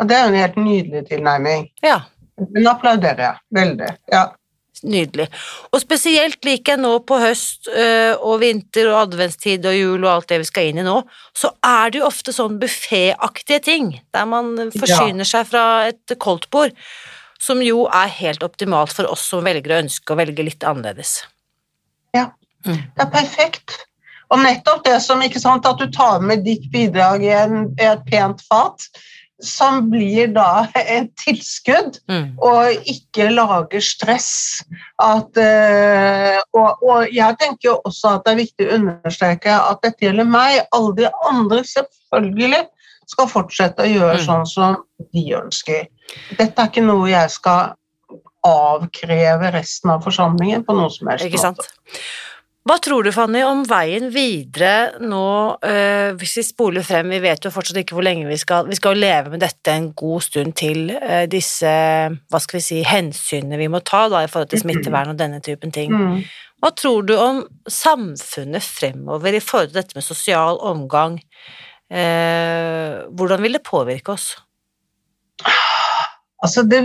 Og 0.00 0.08
det 0.08 0.16
er 0.16 0.24
jo 0.24 0.32
en 0.32 0.40
helt 0.40 0.56
nydelig 0.58 1.04
tilnærming. 1.10 1.68
Ja. 1.84 2.00
Den 2.38 2.66
applauderer 2.66 3.22
jeg 3.28 3.36
veldig. 3.54 3.92
Ja. 4.12 4.24
Nydelig. 4.84 5.28
Og 5.72 5.80
spesielt 5.80 6.44
liker 6.44 6.74
jeg 6.74 6.82
nå 6.82 6.90
på 7.06 7.16
høst 7.22 7.70
øh, 7.70 8.18
og 8.18 8.40
vinter 8.42 8.90
og 8.90 8.98
adventstid 9.04 9.64
og 9.70 9.76
jul 9.78 10.02
og 10.02 10.10
alt 10.10 10.28
det 10.32 10.40
vi 10.42 10.48
skal 10.50 10.68
inn 10.72 10.82
i 10.82 10.84
nå, 10.84 10.96
så 11.32 11.52
er 11.64 11.94
det 11.94 12.02
jo 12.02 12.08
ofte 12.08 12.34
sånn 12.34 12.58
buffetaktige 12.60 13.62
ting, 13.64 13.92
der 14.12 14.26
man 14.28 14.56
forsyner 14.74 15.24
seg 15.30 15.46
fra 15.52 15.64
et 15.92 16.16
koldtbord, 16.20 16.74
som 17.40 17.62
jo 17.64 17.86
er 17.86 18.10
helt 18.18 18.44
optimalt 18.44 18.92
for 18.92 19.08
oss 19.14 19.24
som 19.30 19.46
velger 19.46 19.76
å 19.76 19.80
ønske 19.86 20.12
å 20.12 20.18
velge 20.20 20.44
litt 20.50 20.66
annerledes. 20.66 21.20
Ja, 22.16 22.32
Mm. 22.64 22.78
det 22.96 23.02
er 23.04 23.10
perfekt. 23.12 23.74
Og 24.32 24.38
nettopp 24.40 24.84
det 24.86 24.94
som, 25.04 25.20
ikke 25.20 25.40
sant, 25.42 25.66
at 25.68 25.76
du 25.78 25.84
tar 25.92 26.22
med 26.24 26.46
ditt 26.46 26.64
bidrag 26.72 27.22
i, 27.26 27.28
en, 27.28 27.66
i 27.76 27.84
et 27.84 28.04
pent 28.08 28.40
fat, 28.48 28.86
som 29.46 29.90
blir 29.92 30.32
da 30.34 30.66
et 30.74 31.10
tilskudd, 31.20 32.00
Mm. 32.08 32.34
og 32.42 32.88
ikke 32.90 33.30
lager 33.32 33.80
stress. 33.80 34.62
At, 35.02 35.36
eh, 35.40 36.40
og, 36.54 36.82
og 36.82 37.12
jeg 37.14 37.36
tenker 37.40 37.78
også 37.86 38.16
at 38.18 38.24
det 38.26 38.32
er 38.34 38.42
viktig 38.42 38.66
å 38.68 38.74
understreke 38.78 39.54
at 39.56 39.80
dette 39.84 40.06
gjelder 40.06 40.28
meg. 40.28 40.60
Alle 40.74 40.94
de 40.98 41.08
andre 41.28 41.62
selvfølgelig 41.64 42.64
skal 43.06 43.28
fortsette 43.28 43.84
å 43.84 43.90
gjøre 43.90 44.18
Mm. 44.20 44.26
sånn 44.26 44.46
som 44.46 44.76
de 45.12 45.24
ønsker. 45.36 45.88
Dette 46.38 46.60
er 46.62 46.68
ikke 46.70 46.84
noe 46.84 47.08
jeg 47.10 47.30
skal 47.30 47.74
avkreve 48.44 49.50
resten 49.54 49.90
av 49.94 50.04
forsamlingen 50.04 50.64
på 50.64 50.76
noe 50.76 50.90
som 50.92 51.08
helst 51.08 51.38
sant? 51.40 51.60
Hva 52.64 52.78
tror 52.80 53.04
du, 53.04 53.10
Fanny, 53.12 53.42
om 53.44 53.60
veien 53.68 54.06
videre 54.08 54.96
nå, 55.04 55.24
øh, 55.68 56.14
hvis 56.16 56.38
vi 56.38 56.44
spoler 56.46 56.86
frem, 56.86 57.10
vi 57.12 57.18
vet 57.20 57.44
jo 57.44 57.52
fortsatt 57.52 57.82
ikke 57.82 57.92
hvor 57.98 58.06
lenge 58.06 58.24
vi 58.24 58.38
skal, 58.40 58.70
vi 58.70 58.78
skal 58.78 58.94
jo 58.94 59.02
leve 59.02 59.34
med 59.34 59.44
dette 59.44 59.74
en 59.74 59.90
god 59.92 60.24
stund 60.24 60.54
til, 60.56 60.94
øh, 60.96 61.26
disse, 61.28 61.68
hva 61.68 62.40
skal 62.40 62.58
vi 62.58 62.64
si, 62.64 62.78
hensynene 62.88 63.60
vi 63.60 63.68
må 63.68 63.82
ta 63.84 64.06
da 64.08 64.22
i 64.24 64.30
forhold 64.32 64.48
til 64.54 64.64
smittevern 64.64 65.12
og 65.12 65.20
denne 65.20 65.42
typen 65.44 65.76
ting. 65.76 65.92
Mm. 65.92 66.24
Hva 66.64 66.72
tror 66.72 67.04
du 67.04 67.12
om 67.20 67.42
samfunnet 67.68 68.64
fremover 68.64 69.36
i 69.36 69.44
forhold 69.44 69.74
til 69.74 69.82
dette 69.82 70.00
med 70.00 70.08
sosial 70.08 70.56
omgang? 70.64 71.20
Øh, 71.92 73.04
hvordan 73.12 73.44
vil 73.44 73.58
det 73.58 73.66
påvirke 73.68 74.16
oss? 74.16 74.30
Altså 76.44 76.64
det, 76.68 76.80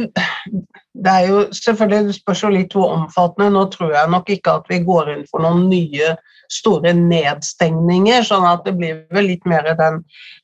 det 0.95 1.11
er 1.11 1.25
jo 1.27 1.39
selvfølgelig 1.51 2.07
Det 2.07 2.15
spørs 2.15 2.43
jo 2.43 2.51
litt 2.53 2.75
hvor 2.75 2.93
omfattende. 2.95 3.51
Nå 3.55 3.65
tror 3.73 3.93
jeg 3.95 4.11
nok 4.13 4.31
ikke 4.31 4.57
at 4.61 4.69
vi 4.71 4.81
går 4.87 5.13
inn 5.15 5.25
for 5.29 5.43
noen 5.43 5.67
nye 5.71 6.13
store 6.49 6.95
nedstengninger, 6.97 8.23
sånn 8.25 8.47
at 8.49 8.63
det 8.65 8.73
blir 8.79 9.03
vel 9.13 9.27
litt 9.29 9.43
mer 9.49 9.67
den, 9.77 9.99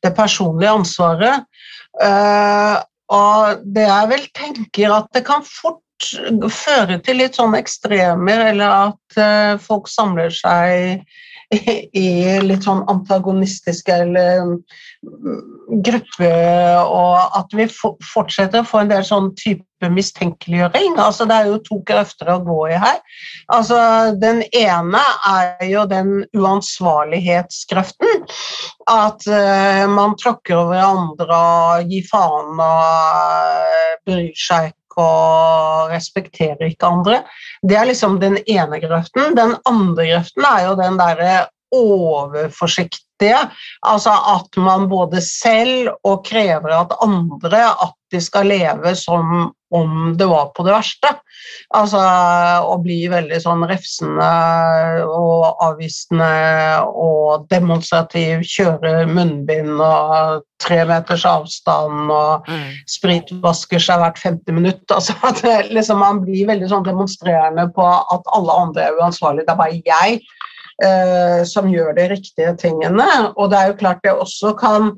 det 0.05 0.11
personlige 0.17 0.75
ansvaret. 0.77 1.47
Uh, 1.97 2.77
og 3.15 3.63
det 3.73 3.87
jeg 3.87 4.11
vel 4.11 4.27
tenker 4.37 4.93
at 4.93 5.09
det 5.17 5.23
kan 5.25 5.41
fort 5.47 5.81
føre 6.51 6.99
til 7.01 7.21
litt 7.21 7.39
sånne 7.39 7.61
ekstremer, 7.63 8.43
eller 8.51 8.91
at 8.91 9.17
uh, 9.17 9.61
folk 9.61 9.89
samler 9.89 10.33
seg 10.33 11.01
i, 11.53 12.07
litt 12.49 12.65
sånn 12.65 12.83
antagonistiske 12.91 13.93
eller 14.05 14.57
gruppe, 15.85 16.31
og 16.81 17.37
at 17.37 17.53
vi 17.55 17.67
fortsetter 17.69 18.61
å 18.61 18.67
få 18.67 18.83
en 18.83 18.91
del 18.91 19.05
sånn 19.05 19.31
type 19.37 19.63
mistenkeliggjøring. 19.91 20.95
Altså, 21.01 21.27
det 21.29 21.35
er 21.35 21.49
jo 21.51 21.59
to 21.65 21.77
krefter 21.85 22.31
å 22.33 22.39
gå 22.45 22.59
i 22.71 22.79
her. 22.81 23.01
Altså, 23.53 23.77
den 24.21 24.41
ene 24.55 25.01
er 25.29 25.67
jo 25.69 25.85
den 25.89 26.23
uansvarlighetskreften. 26.33 28.25
At 28.89 29.27
uh, 29.29 29.85
man 29.91 30.15
tråkker 30.21 30.57
over 30.63 30.81
andre 30.81 31.27
og 31.35 31.91
gir 31.91 32.05
faen 32.09 32.55
og 32.55 32.81
eh, 32.85 33.93
bryr 34.05 34.33
seg 34.39 34.71
ikke 34.71 34.84
og 35.01 35.91
respekterer 35.91 36.67
ikke 36.69 36.87
andre. 36.87 37.21
Det 37.61 37.77
er 37.77 37.89
liksom 37.89 38.19
den 38.21 38.37
ene 38.45 38.79
grøften. 38.83 39.35
Den 39.37 39.55
andre 39.65 40.07
grøften 40.13 40.47
er 40.51 40.63
jo 40.67 40.77
den 40.79 40.99
derre 41.01 41.33
overforsiktige. 41.73 43.41
Altså 43.87 44.11
at 44.11 44.57
man 44.59 44.89
både 44.91 45.21
selv 45.23 45.93
og 46.03 46.25
krever 46.27 46.73
at 46.75 46.95
andre 47.03 47.61
at 47.71 47.95
de 48.11 48.19
skal 48.21 48.51
leve 48.51 48.95
som 48.99 49.53
om 49.75 50.13
det 50.15 50.27
var 50.29 50.51
på 50.55 50.63
det 50.63 50.71
verste. 50.75 51.09
Altså 51.75 51.99
å 52.69 52.75
bli 52.83 52.99
veldig 53.11 53.39
sånn 53.43 53.65
refsende 53.67 54.27
og 55.09 55.63
avvisende 55.65 56.29
og 56.87 57.47
demonstrativ, 57.51 58.45
kjøre 58.47 59.07
munnbind 59.09 59.81
og 59.83 60.45
tre 60.63 60.83
meters 60.87 61.25
avstand 61.27 62.11
og 62.13 62.47
Mm. 62.47 62.71
spritvasker 62.87 63.79
seg 63.81 63.99
hvert 63.99 64.21
femte 64.21 64.53
minutt. 64.53 64.85
Altså 64.91 65.13
at 65.23 65.41
liksom, 65.71 65.99
man 65.99 66.21
blir 66.23 66.47
veldig 66.47 66.69
sånn 66.71 66.87
demonstrerende 66.87 67.67
på 67.75 67.83
at 67.83 68.33
alle 68.37 68.51
andre 68.51 68.83
er 68.83 68.99
uansvarlige. 69.01 69.45
Det 69.45 69.53
er 69.53 69.63
bare 69.63 69.81
jeg 69.85 70.21
som 71.47 71.69
gjør 71.71 71.93
de 71.95 72.09
riktige 72.11 72.49
tingene. 72.59 73.05
Og 73.39 73.47
det 73.51 73.59
er 73.59 73.69
jo 73.69 73.77
klart 73.79 74.01
det 74.03 74.11
også 74.11 74.51
kan 74.59 74.89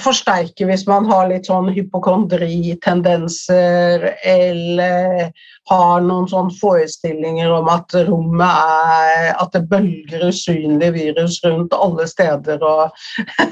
forsterke 0.00 0.64
hvis 0.66 0.86
man 0.90 1.04
har 1.06 1.28
litt 1.30 1.46
sånn 1.46 1.68
hypokondritendenser 1.74 4.16
eller 4.26 5.30
har 5.70 6.00
noen 6.04 6.28
sånne 6.28 6.52
forestillinger 6.58 7.50
om 7.54 7.68
at 7.72 7.94
rommet 8.08 8.50
er 8.50 9.34
At 9.40 9.52
det 9.54 9.68
bølger 9.70 10.28
usynlig 10.28 10.92
virus 10.96 11.44
rundt 11.44 11.72
alle 11.76 12.06
steder, 12.10 12.58
og, 12.62 12.90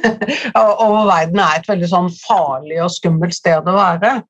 og 0.84 1.06
verden 1.08 1.40
er 1.40 1.56
et 1.58 1.68
veldig 1.70 1.88
sånn 1.90 2.10
farlig 2.16 2.82
og 2.84 2.90
skummelt 2.94 3.34
sted 3.36 3.68
å 3.68 3.74
være. 3.76 4.22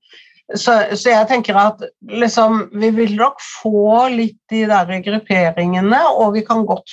Så, 0.54 0.74
så 0.98 1.12
jeg 1.12 1.28
tenker 1.30 1.56
at 1.56 1.82
liksom, 2.10 2.68
vi 2.76 2.90
vil 2.96 3.16
nok 3.16 3.40
få 3.40 4.08
litt 4.12 4.38
de 4.52 4.66
der 4.68 4.90
grupperingene, 5.04 6.00
og 6.12 6.34
vi 6.36 6.44
kan 6.46 6.66
godt 6.68 6.92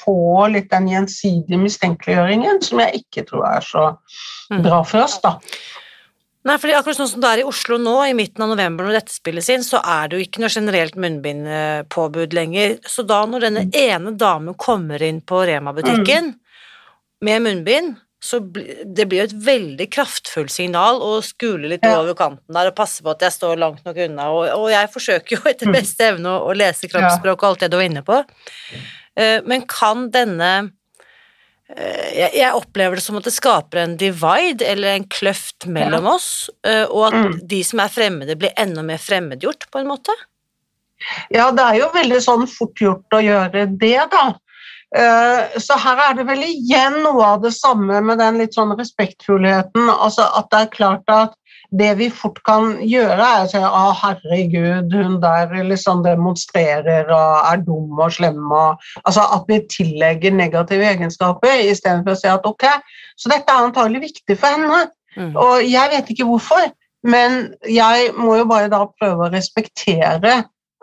få 0.00 0.46
litt 0.52 0.70
den 0.72 0.88
gjensidige 0.88 1.60
mistenkeliggjøringen, 1.60 2.62
som 2.64 2.80
jeg 2.80 3.02
ikke 3.04 3.26
tror 3.28 3.46
er 3.54 3.60
så 3.64 3.84
Mm. 4.50 4.64
bra 4.64 4.80
for 4.82 5.04
oss, 5.04 5.20
da. 5.22 5.36
Nei, 6.42 6.56
fordi 6.58 6.72
akkurat 6.74 6.96
sånn 6.96 7.08
som 7.08 7.20
det 7.22 7.28
er 7.30 7.40
i 7.42 7.46
Oslo 7.46 7.76
nå, 7.78 7.92
i 8.08 8.14
midten 8.16 8.42
av 8.42 8.48
november 8.50 8.82
når 8.82 8.96
dette 8.96 9.12
spilles 9.12 9.46
inn, 9.52 9.62
så 9.62 9.78
er 9.78 10.08
det 10.08 10.16
jo 10.16 10.24
ikke 10.24 10.40
noe 10.42 10.50
generelt 10.50 10.96
munnbindpåbud 10.96 12.32
lenger. 12.34 12.78
Så 12.88 13.04
da 13.06 13.20
når 13.28 13.44
denne 13.44 13.64
ene 13.76 14.14
damen 14.18 14.56
kommer 14.58 15.02
inn 15.06 15.20
på 15.20 15.44
Rema-butikken 15.46 16.32
med 17.22 17.44
munnbind, 17.44 17.94
så 18.20 18.36
det 18.44 19.06
blir 19.08 19.22
jo 19.22 19.28
et 19.30 19.36
veldig 19.46 19.86
kraftfullt 19.90 20.52
signal 20.52 20.98
å 21.00 21.22
skule 21.24 21.70
litt 21.72 21.84
Ja. 21.86 22.00
over 22.02 22.12
kanten 22.18 22.52
der 22.52 22.68
og 22.68 22.76
passe 22.76 23.00
på 23.02 23.10
at 23.14 23.22
jeg 23.24 23.32
står 23.32 23.56
langt 23.62 23.84
nok 23.86 23.96
unna, 23.96 24.26
og, 24.30 24.44
og 24.58 24.66
jeg 24.70 24.90
forsøker 24.92 25.36
jo 25.38 25.40
etter 25.48 25.66
Mm. 25.70 25.72
beste 25.78 26.04
evne 26.04 26.28
å, 26.28 26.42
å 26.50 26.52
lese 26.56 26.90
kroppsspråk 26.92 27.40
og 27.42 27.48
alt 27.48 27.60
det 27.64 27.70
du 27.72 27.78
var 27.80 27.88
inne 27.88 28.02
på. 28.04 28.18
Uh, 29.16 29.40
Men 29.48 29.64
kan 29.66 30.10
denne 30.12 30.50
uh, 30.68 32.08
jeg, 32.12 32.30
jeg 32.34 32.52
opplever 32.56 32.96
det 33.00 33.04
som 33.04 33.16
at 33.16 33.24
det 33.24 33.32
skaper 33.32 33.82
en 33.84 33.96
divide, 33.96 34.62
eller 34.66 34.94
en 34.98 35.06
kløft 35.08 35.66
mellom 35.70 36.06
oss, 36.12 36.50
uh, 36.66 36.84
og 36.90 37.06
at 37.08 37.18
Mm. 37.20 37.38
de 37.48 37.62
som 37.64 37.80
er 37.80 37.88
fremmede, 37.88 38.36
blir 38.38 38.52
enda 38.56 38.82
mer 38.82 38.98
fremmedgjort, 39.00 39.70
på 39.72 39.80
en 39.80 39.88
måte. 39.88 40.12
Ja, 41.32 41.50
det 41.56 41.64
er 41.64 41.78
jo 41.80 41.88
veldig 41.94 42.20
sånn 42.20 42.46
fort 42.50 42.76
gjort 42.76 43.16
å 43.16 43.22
gjøre 43.24 43.64
det, 43.80 43.96
da. 44.12 44.34
Eh, 44.96 45.58
Så 45.60 45.76
her 45.78 46.00
er 46.08 46.16
det 46.18 46.26
vel 46.26 46.42
igjen 46.42 47.02
noe 47.04 47.26
av 47.36 47.44
det 47.44 47.52
samme 47.54 48.00
med 48.02 48.18
den 48.18 48.40
litt 48.42 48.56
sånn 48.58 48.74
respektfullheten. 48.78 49.90
Altså 49.90 50.26
at 50.38 50.50
det 50.50 50.64
er 50.64 50.74
klart 50.74 51.14
at 51.14 51.36
det 51.70 51.92
vi 52.00 52.08
fort 52.10 52.40
kan 52.46 52.72
gjøre, 52.82 53.22
er 53.22 53.44
å 53.44 53.50
si 53.50 53.60
å 53.62 53.82
herregud, 53.94 54.90
hun 54.90 55.20
der 55.22 55.52
liksom 55.68 56.02
demonstrerer 56.02 57.06
og 57.14 57.46
er 57.46 57.62
dum 57.62 58.00
og 58.00 58.10
slem 58.16 58.40
og 58.50 58.80
Altså 59.04 59.22
at 59.36 59.46
vi 59.46 59.60
tillegger 59.70 60.34
negative 60.34 60.88
egenskaper 60.90 61.62
istedenfor 61.70 62.16
å 62.16 62.18
si 62.18 62.30
at 62.30 62.46
ok, 62.46 62.66
så 63.14 63.30
dette 63.30 63.52
er 63.52 63.68
antagelig 63.68 64.08
viktig 64.08 64.38
for 64.40 64.56
henne. 64.56 64.88
Mm. 65.14 65.34
Og 65.38 65.62
jeg 65.66 65.94
vet 65.94 66.10
ikke 66.10 66.26
hvorfor, 66.26 66.72
men 67.06 67.52
jeg 67.70 68.10
må 68.18 68.40
jo 68.40 68.48
bare 68.50 68.70
da 68.72 68.82
prøve 68.98 69.28
å 69.28 69.32
respektere 69.32 70.40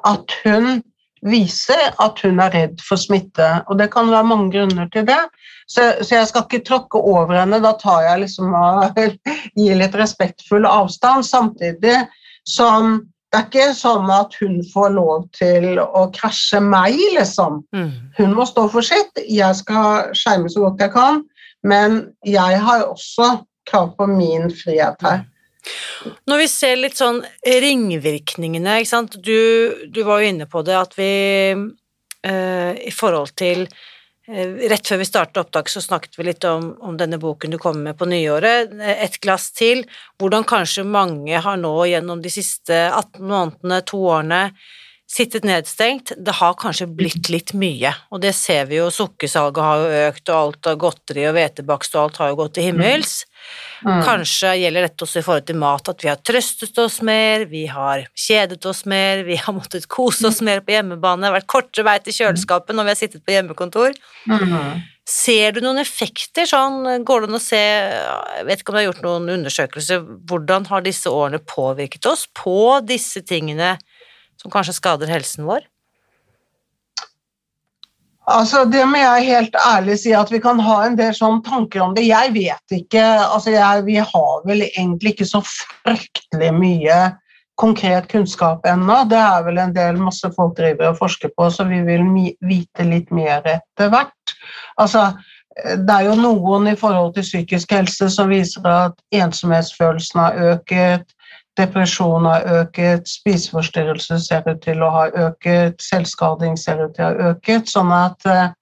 at 0.07 0.37
hun 0.45 0.79
viser 1.25 1.91
at 2.03 2.21
hun 2.23 2.39
er 2.43 2.53
redd 2.53 2.81
for 2.85 2.99
smitte. 2.99 3.49
Og 3.67 3.79
det 3.79 3.89
kan 3.93 4.11
være 4.11 4.27
mange 4.27 4.51
grunner 4.53 4.89
til 4.93 5.07
det. 5.07 5.19
Så, 5.67 5.89
så 6.01 6.19
jeg 6.19 6.29
skal 6.29 6.45
ikke 6.45 6.63
tråkke 6.67 7.01
over 7.01 7.35
henne. 7.39 7.59
Da 7.63 7.73
tar 7.81 8.05
jeg 8.05 8.23
liksom 8.25 8.55
og 8.55 9.01
gir 9.59 9.79
litt 9.81 9.97
respektfull 9.97 10.67
avstand, 10.69 11.27
samtidig 11.27 11.99
som 12.47 13.01
det 13.27 13.39
er 13.41 13.47
ikke 13.49 13.71
sånn 13.75 14.11
at 14.13 14.35
hun 14.39 14.61
får 14.71 14.93
lov 14.95 15.25
til 15.35 15.81
å 15.83 16.05
krasje 16.15 16.61
meg, 16.63 16.95
liksom. 17.17 17.59
Mm. 17.75 17.89
Hun 18.15 18.35
må 18.37 18.45
stå 18.47 18.69
for 18.71 18.85
sitt. 18.87 19.19
Jeg 19.27 19.57
skal 19.59 20.13
skjerme 20.15 20.47
så 20.49 20.63
godt 20.63 20.85
jeg 20.85 20.93
kan, 20.93 21.19
men 21.67 21.99
jeg 22.23 22.61
har 22.63 22.85
også 22.87 23.33
krav 23.67 23.91
på 23.97 24.07
min 24.07 24.47
frihet 24.61 25.03
her. 25.03 25.25
Når 26.29 26.41
vi 26.43 26.47
ser 26.51 26.77
litt 26.79 26.97
sånn 26.99 27.19
ringvirkningene, 27.43 28.79
ikke 28.81 28.89
sant, 28.89 29.17
du, 29.23 29.87
du 29.91 30.01
var 30.07 30.21
jo 30.21 30.31
inne 30.31 30.47
på 30.49 30.63
det, 30.65 30.77
at 30.77 30.95
vi 30.97 31.11
eh, 31.51 32.73
i 32.87 32.93
forhold 32.93 33.33
til 33.39 33.65
eh, 33.65 34.69
Rett 34.71 34.87
før 34.87 35.01
vi 35.01 35.09
startet 35.09 35.41
opptak, 35.41 35.71
så 35.71 35.83
snakket 35.83 36.17
vi 36.19 36.27
litt 36.29 36.47
om, 36.47 36.71
om 36.83 36.97
denne 36.99 37.19
boken 37.21 37.53
du 37.53 37.59
kommer 37.61 37.89
med 37.89 37.99
på 37.99 38.09
nyåret, 38.09 38.73
eh, 38.79 39.03
Et 39.07 39.19
glass 39.23 39.49
til, 39.55 39.83
hvordan 40.19 40.47
kanskje 40.47 40.87
mange 40.87 41.43
har 41.43 41.61
nå 41.61 41.75
gjennom 41.91 42.23
de 42.23 42.33
siste 42.33 42.87
18 42.87 43.23
månedene, 43.23 43.81
to 43.87 44.03
årene, 44.07 44.43
sittet 45.07 45.45
nedstengt. 45.47 46.11
Det 46.17 46.35
har 46.41 46.57
kanskje 46.59 46.89
blitt 46.91 47.29
litt 47.31 47.53
mye, 47.57 47.93
og 48.11 48.21
det 48.25 48.33
ser 48.35 48.67
vi 48.67 48.81
jo. 48.81 48.89
Sukkersalget 48.91 49.63
har 49.63 49.83
jo 49.83 50.01
økt, 50.09 50.23
og 50.27 50.37
alt 50.37 50.69
av 50.71 50.81
godteri 50.81 51.23
og 51.29 51.37
hvetebakst 51.37 51.95
og 51.95 52.01
alt 52.03 52.19
har 52.21 52.33
jo 52.33 52.39
gått 52.41 52.57
til 52.57 52.67
himmels. 52.67 53.21
Mm. 53.85 54.01
Kanskje 54.03 54.51
gjelder 54.59 54.87
dette 54.87 55.07
også 55.07 55.21
i 55.21 55.25
forhold 55.25 55.47
til 55.47 55.59
mat, 55.61 55.93
at 55.93 56.03
vi 56.03 56.11
har 56.11 56.19
trøstet 56.27 56.83
oss 56.83 56.99
mer, 57.05 57.47
vi 57.47 57.63
har 57.71 58.03
kjedet 58.17 58.59
oss 58.67 58.83
mer, 58.89 59.23
vi 59.27 59.39
har 59.39 59.55
måttet 59.55 59.87
kose 59.91 60.27
oss 60.27 60.43
mer 60.43 60.63
på 60.65 60.75
hjemmebane, 60.75 61.23
det 61.23 61.31
har 61.31 61.39
vært 61.39 61.51
kortere 61.55 61.87
vei 61.87 61.97
til 62.03 62.19
kjøleskapet 62.19 62.75
når 62.75 62.89
vi 62.89 62.95
har 62.95 63.01
sittet 63.05 63.23
på 63.23 63.35
hjemmekontor. 63.37 63.95
Mm. 64.27 64.83
Ser 65.07 65.53
du 65.55 65.61
noen 65.63 65.79
effekter 65.79 66.49
sånn, 66.49 66.81
går 67.07 67.23
det 67.23 67.29
an 67.29 67.37
å 67.37 67.39
se, 67.39 67.59
jeg 67.61 68.47
vet 68.49 68.59
ikke 68.59 68.73
om 68.73 68.75
du 68.75 68.81
har 68.81 68.87
gjort 68.89 69.05
noen 69.05 69.29
undersøkelser, 69.37 70.01
hvordan 70.27 70.67
har 70.67 70.83
disse 70.83 71.07
årene 71.07 71.39
påvirket 71.47 72.09
oss 72.11 72.25
på 72.35 72.81
disse 72.83 73.23
tingene 73.23 73.77
som 74.41 74.53
kanskje 74.53 74.77
skader 74.77 75.11
helsen 75.11 75.47
vår? 75.47 75.65
Altså, 78.27 78.65
Det 78.65 78.83
må 78.87 78.99
jeg 78.99 79.29
helt 79.29 79.55
ærlig 79.55 79.99
si 80.01 80.11
at 80.11 80.31
vi 80.31 80.41
kan 80.43 80.59
ha 80.59 80.81
en 80.85 80.97
del 80.99 81.13
sånne 81.15 81.45
tanker 81.45 81.85
om 81.85 81.93
det. 81.95 82.09
Jeg 82.09 82.33
vet 82.35 82.75
ikke. 82.81 83.03
altså 83.23 83.51
jeg, 83.51 83.85
Vi 83.85 83.95
har 83.95 84.41
vel 84.45 84.65
egentlig 84.67 85.15
ikke 85.15 85.29
så 85.29 85.41
fryktelig 85.47 86.51
mye 86.53 86.97
konkret 87.57 88.07
kunnskap 88.11 88.65
ennå. 88.65 89.03
Det 89.09 89.17
er 89.17 89.45
vel 89.47 89.57
en 89.57 89.73
del 89.73 89.97
masse 89.97 90.29
folk 90.35 90.57
driver 90.57 90.91
og 90.91 90.99
forsker 90.99 91.31
på, 91.37 91.49
så 91.49 91.65
vi 91.65 91.81
vil 91.87 92.03
vite 92.41 92.85
litt 92.85 93.11
mer 93.11 93.41
etter 93.47 93.89
hvert. 93.89 94.35
Altså, 94.77 95.13
det 95.57 95.93
er 95.93 96.05
jo 96.05 96.17
noen 96.19 96.67
i 96.69 96.75
forhold 96.77 97.15
til 97.15 97.25
psykisk 97.25 97.71
helse 97.73 98.11
som 98.13 98.29
viser 98.29 98.67
at 98.69 98.99
ensomhetsfølelsen 99.15 100.21
har 100.21 100.41
øket, 100.51 101.16
Depresjon 101.57 102.27
har 102.29 102.45
øket, 102.61 103.09
spiseforstyrrelser 103.09 104.21
ser 104.21 104.45
ut 104.47 104.61
til 104.61 104.83
å 104.85 104.91
ha 104.93 105.07
øket, 105.27 105.81
selvskading 105.81 106.57
ser 106.59 106.83
ut 106.85 106.95
til 106.95 107.05
å 107.05 107.09
ha 107.09 107.33
øket. 107.33 107.71
Sånn 107.71 107.91
at 107.95 108.27
eh, 108.29 108.53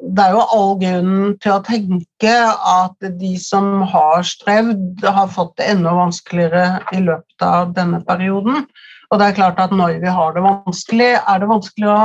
det 0.00 0.24
er 0.24 0.34
jo 0.34 0.44
all 0.56 0.74
grunn 0.80 1.16
til 1.44 1.54
å 1.54 1.62
tenke 1.64 2.34
at 2.72 3.10
de 3.20 3.32
som 3.40 3.82
har 3.92 4.24
strevd, 4.26 5.04
har 5.04 5.32
fått 5.32 5.56
det 5.60 5.68
enda 5.74 5.92
vanskeligere 5.96 6.80
i 6.96 7.02
løpet 7.04 7.44
av 7.46 7.74
denne 7.76 8.00
perioden. 8.06 8.64
Og 9.10 9.20
det 9.20 9.28
er 9.28 9.36
klart 9.36 9.60
at 9.62 9.74
når 9.74 10.00
vi 10.02 10.14
har 10.14 10.34
det 10.34 10.44
vanskelig, 10.46 11.10
er 11.20 11.42
det 11.42 11.50
vanskelig 11.50 11.90
å 11.90 12.00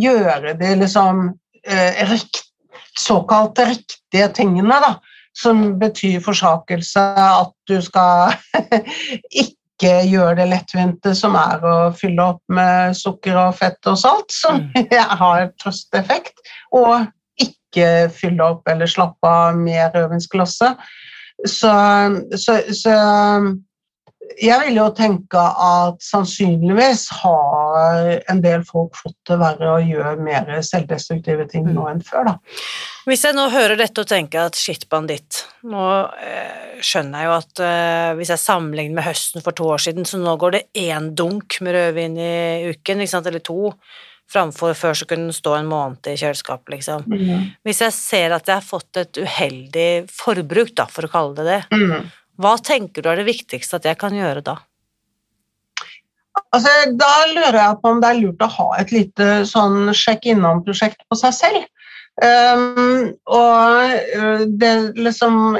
gjøre 0.00 0.54
de 0.58 0.72
liksom, 0.82 1.28
eh, 1.66 2.02
rikt, 2.10 2.42
såkalt 2.96 3.58
riktige 3.60 4.32
tingene. 4.32 4.80
da 4.80 4.96
som 5.36 5.78
betyr 5.80 6.20
forsakelse, 6.24 7.02
at 7.16 7.52
du 7.68 7.76
skal 7.84 8.34
ikke 9.44 9.92
gjøre 10.08 10.38
det 10.40 10.48
lettvinte 10.54 11.12
som 11.18 11.36
er 11.36 11.64
å 11.66 11.76
fylle 11.96 12.30
opp 12.32 12.40
med 12.48 12.96
sukker 12.96 13.36
og 13.40 13.58
fett 13.58 13.90
og 13.90 13.98
salt, 14.00 14.32
som 14.32 14.64
mm. 14.72 14.94
har 15.22 15.50
trøsteffekt, 15.60 16.40
og 16.76 17.06
ikke 17.42 18.08
fylle 18.16 18.54
opp 18.54 18.68
eller 18.72 18.88
slappe 18.88 19.28
av 19.28 19.58
med 19.60 19.92
rødvinsglasset. 19.94 20.80
Så, 21.44 21.70
så, 22.32 22.54
så 22.72 22.92
jeg 24.36 24.58
vil 24.64 24.78
jo 24.78 24.86
tenke 24.96 25.40
at 25.40 26.02
sannsynligvis 26.02 27.06
har 27.22 28.08
en 28.30 28.40
del 28.44 28.64
folk 28.66 28.96
fått 28.98 29.16
det 29.30 29.38
verre 29.40 29.76
og 29.76 29.90
gjør 29.90 30.20
mer 30.22 30.50
selvdestruktive 30.66 31.46
ting 31.50 31.68
nå 31.70 31.86
enn 31.90 32.02
før. 32.04 32.32
da. 32.32 32.34
Hvis 33.06 33.24
jeg 33.26 33.36
nå 33.36 33.46
hører 33.52 33.78
dette 33.78 34.02
og 34.02 34.10
tenker 34.10 34.48
at 34.48 34.58
shit, 34.58 34.88
banditt, 34.90 35.44
nå 35.68 35.84
eh, 36.18 36.82
skjønner 36.84 37.22
jeg 37.22 37.30
jo 37.30 37.36
at 37.36 37.62
eh, 37.68 38.10
hvis 38.18 38.34
jeg 38.34 38.42
sammenligner 38.42 38.98
med 38.98 39.08
høsten 39.08 39.46
for 39.46 39.56
to 39.56 39.70
år 39.76 39.86
siden, 39.86 40.08
så 40.08 40.20
nå 40.20 40.36
går 40.40 40.58
det 40.58 40.66
én 40.82 41.12
dunk 41.16 41.60
med 41.62 41.78
rødvin 41.78 42.18
i 42.18 42.34
uken, 42.74 43.06
eller 43.06 43.40
to, 43.46 43.72
framfor 44.32 44.74
før 44.74 44.96
så 44.98 45.06
kunne 45.06 45.30
den 45.30 45.36
stå 45.36 45.54
en 45.54 45.70
måned 45.70 46.10
i 46.10 46.18
kjøleskapet, 46.18 46.74
liksom. 46.74 47.06
Mm. 47.06 47.50
Hvis 47.64 47.84
jeg 47.84 47.94
ser 47.94 48.34
at 48.34 48.48
jeg 48.50 48.58
har 48.58 48.66
fått 48.66 48.98
et 48.98 49.22
uheldig 49.22 49.90
forbruk, 50.10 50.74
da, 50.74 50.88
for 50.90 51.06
å 51.06 51.12
kalle 51.12 51.38
det 51.38 51.50
det, 51.52 51.60
mm 51.78 52.08
hva 52.40 52.56
tenker 52.60 53.02
du 53.02 53.10
er 53.10 53.20
det 53.20 53.28
viktigste 53.28 53.80
at 53.80 53.88
jeg 53.88 53.98
kan 54.00 54.16
gjøre 54.16 54.44
da? 54.44 54.58
Altså, 56.54 56.72
da 56.96 57.12
lurer 57.32 57.56
jeg 57.58 57.78
på 57.80 57.92
om 57.92 58.02
det 58.02 58.10
er 58.10 58.20
lurt 58.20 58.44
å 58.44 58.52
ha 58.58 58.66
et 58.80 58.92
lite 58.92 59.30
sånn 59.48 59.92
sjekk 59.96 60.28
innom-prosjekt 60.34 61.02
på 61.08 61.18
seg 61.18 61.34
selv. 61.36 61.64
Um, 62.16 63.10
og 63.28 63.90
øh, 64.16 64.44
det 64.48 64.70
liksom 64.96 65.58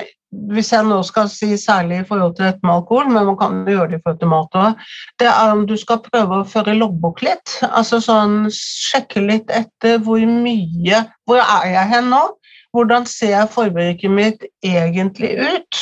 Hvis 0.49 0.71
jeg 0.73 0.85
nå 0.89 1.03
skal 1.05 1.29
si 1.29 1.51
særlig 1.61 1.99
i 2.01 2.07
forhold 2.09 2.35
til 2.37 2.49
dette 2.49 2.65
med 2.65 2.75
alkohol, 2.75 3.07
men 3.12 3.29
man 3.29 3.37
kan 3.41 3.61
gjøre 3.69 3.91
det 3.93 3.99
i 3.99 4.03
forhold 4.05 4.19
til 4.21 4.31
mat 4.33 4.57
òg, 4.59 4.83
det 5.23 5.29
er 5.31 5.53
om 5.53 5.62
du 5.69 5.77
skal 5.81 6.01
prøve 6.05 6.41
å 6.41 6.49
føre 6.49 6.75
loggbok 6.77 7.23
litt. 7.25 7.55
Altså 7.71 8.03
sånn 8.05 8.51
sjekke 8.53 9.23
litt 9.23 9.53
etter 9.55 10.03
hvor 10.05 10.21
mye 10.21 11.05
Hvor 11.25 11.41
er 11.41 11.71
jeg 11.71 11.93
hen 11.95 12.11
nå? 12.12 12.21
Hvordan 12.77 13.07
ser 13.09 13.47
forbruket 13.55 14.12
mitt 14.12 14.45
egentlig 14.67 15.33
ut? 15.39 15.81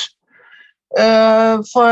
Eh, 0.98 1.62
for, 1.72 1.90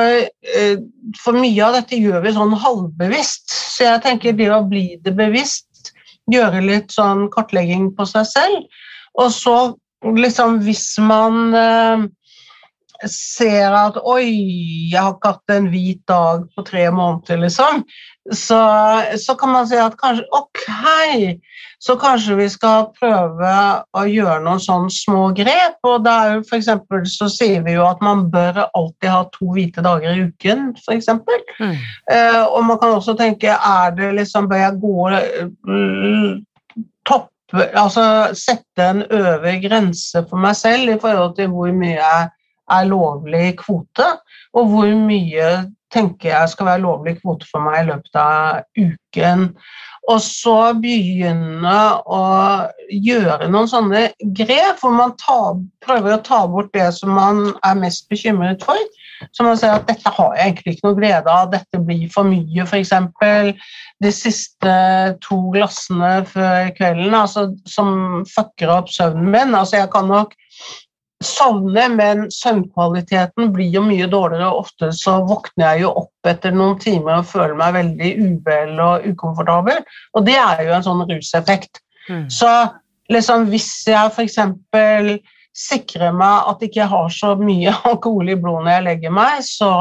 eh, 0.54 0.78
for, 1.18 1.34
mye 1.34 1.64
av 1.66 1.74
dette 1.74 1.98
gjør 1.98 2.22
vi 2.22 2.34
sånn 2.36 2.54
halvbevisst. 2.54 3.50
Så 3.50 3.86
jeg 3.88 4.02
tenker 4.04 4.36
det 4.38 4.50
å 4.54 4.62
bli 4.68 4.96
det 5.02 5.14
bevisst, 5.18 5.92
gjøre 6.30 6.62
litt 6.62 6.94
sånn 6.94 7.26
kartlegging 7.32 7.90
på 7.96 8.06
seg 8.06 8.28
selv, 8.30 8.82
og 9.18 9.32
så 9.34 9.56
liksom 10.02 10.60
hvis 10.66 10.86
man 11.02 11.54
eh, 11.54 12.04
ser 13.10 13.74
at 13.74 13.98
oi, 14.04 14.28
jeg 14.92 15.00
har 15.00 15.16
ikke 15.16 15.34
hatt 15.34 15.54
en 15.54 15.68
hvit 15.72 16.02
dag 16.08 16.44
på 16.54 16.64
tre 16.66 16.86
måneder, 16.94 17.40
liksom, 17.42 17.82
så, 18.30 18.60
så 19.18 19.34
kan 19.34 19.50
man 19.50 19.66
si 19.66 19.78
at 19.80 19.96
kanskje 19.98 20.24
ok, 20.36 20.60
så 21.82 21.96
kanskje 21.98 22.36
vi 22.38 22.46
skal 22.52 22.86
prøve 22.94 23.54
å 23.98 24.04
gjøre 24.06 24.38
noen 24.44 24.62
sånne 24.62 24.92
små 24.94 25.24
grep. 25.34 25.80
og 25.82 26.04
det 26.04 26.12
er 26.12 26.36
jo 26.36 26.44
for 26.46 26.58
eksempel, 26.60 27.02
så 27.10 27.26
sier 27.32 27.64
vi 27.66 27.74
jo 27.74 27.86
at 27.88 28.02
man 28.04 28.28
bør 28.30 28.62
alltid 28.68 29.10
ha 29.10 29.24
to 29.34 29.50
hvite 29.56 29.82
dager 29.82 30.14
i 30.14 30.28
uken, 30.28 30.70
f.eks. 30.78 31.10
Mm. 31.58 31.74
Uh, 32.06 32.44
og 32.46 32.62
man 32.70 32.78
kan 32.78 32.94
også 32.94 33.16
tenke 33.18 33.50
er 33.56 33.98
det 33.98 34.12
liksom, 34.20 34.48
Bør 34.50 34.62
jeg 34.62 34.78
gå 34.82 35.10
uh, 35.10 36.30
topp 37.08 37.28
Altså 37.52 38.32
sette 38.32 38.80
en 38.80 39.02
øvre 39.12 39.58
grense 39.60 40.22
for 40.30 40.40
meg 40.40 40.56
selv 40.56 40.88
i 40.88 41.00
forhold 41.00 41.34
til 41.36 41.50
hvor 41.52 41.68
mye 41.76 41.98
jeg 41.98 42.30
er 42.72 42.90
lovlig 42.90 43.54
kvote, 43.60 44.08
og 44.56 44.72
hvor 44.72 44.90
mye 45.06 45.52
tenker 45.92 46.32
jeg 46.32 46.52
skal 46.52 46.68
være 46.70 46.84
lovlig 46.86 47.18
kvote 47.20 47.48
for 47.50 47.64
meg 47.64 47.82
i 47.82 47.88
løpet 47.90 48.18
av 48.18 48.62
uken. 48.78 49.50
Og 50.10 50.18
så 50.24 50.56
begynne 50.82 51.74
å 52.10 52.22
gjøre 52.90 53.46
noen 53.52 53.68
sånne 53.70 54.00
grep 54.34 54.80
hvor 54.82 54.96
man 54.96 55.14
tar, 55.20 55.60
prøver 55.84 56.16
å 56.16 56.24
ta 56.26 56.40
bort 56.50 56.72
det 56.74 56.88
som 56.96 57.12
man 57.14 57.44
er 57.62 57.78
mest 57.78 58.08
bekymret 58.10 58.64
for. 58.66 58.80
Så 59.30 59.46
man 59.46 59.58
sier 59.60 59.76
at 59.76 59.86
dette 59.86 60.10
har 60.10 60.34
jeg 60.34 60.48
egentlig 60.48 60.74
ikke 60.74 60.88
noe 60.88 60.98
glede 60.98 61.30
av, 61.30 61.52
dette 61.52 61.78
blir 61.86 62.08
for 62.10 62.26
mye, 62.26 62.64
f.eks. 62.66 62.90
De 64.02 64.10
siste 64.10 64.74
to 65.22 65.38
glassene 65.54 66.14
før 66.26 66.72
kvelden 66.74 67.14
altså, 67.14 67.52
som 67.70 68.24
fucker 68.32 68.72
opp 68.74 68.90
søvnen 68.90 69.30
min. 69.30 69.54
Altså, 69.54 69.78
jeg 69.78 69.92
kan 69.94 70.10
nok 70.10 70.34
sovne, 71.26 71.86
men 71.96 72.24
søvnkvaliteten 72.32 73.50
blir 73.54 73.70
jo 73.74 73.82
mye 73.86 74.06
dårligere. 74.10 74.50
Ofte 74.62 74.90
så 74.96 75.18
våkner 75.28 75.66
jeg 75.72 75.84
jo 75.84 75.92
opp 76.04 76.30
etter 76.30 76.54
noen 76.54 76.78
timer 76.82 77.20
og 77.20 77.28
føler 77.30 77.56
meg 77.58 77.76
veldig 77.78 78.12
uvel 78.26 78.82
og 78.82 79.06
ukomfortabel. 79.12 79.82
Og 80.16 80.26
det 80.26 80.38
er 80.38 80.64
jo 80.66 80.74
en 80.76 80.86
sånn 80.86 81.04
ruseffekt. 81.08 81.82
Mm. 82.08 82.26
Så 82.32 82.50
liksom 83.12 83.48
hvis 83.52 83.70
jeg 83.88 84.12
f.eks. 84.12 84.38
sikrer 85.62 86.14
meg 86.16 86.50
at 86.50 86.62
jeg 86.62 86.72
ikke 86.72 86.90
har 86.92 87.10
så 87.12 87.34
mye 87.40 87.74
alkohol 87.90 88.32
i 88.32 88.38
blodet 88.38 88.66
når 88.66 88.76
jeg 88.76 88.86
legger 88.88 89.16
meg, 89.18 89.42
så 89.46 89.72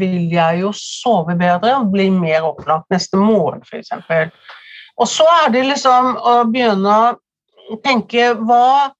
vil 0.00 0.32
jeg 0.32 0.62
jo 0.64 0.72
sove 0.76 1.36
bedre 1.38 1.76
og 1.78 1.92
bli 1.94 2.08
mer 2.14 2.48
opplagt 2.48 2.90
neste 2.94 3.20
morgen, 3.20 3.62
f.eks. 3.66 3.94
Og 5.00 5.08
så 5.08 5.26
er 5.42 5.52
det 5.54 5.68
liksom 5.70 6.16
å 6.18 6.42
begynne 6.50 6.96
å 7.72 7.78
tenke 7.84 8.32
hva 8.42 8.92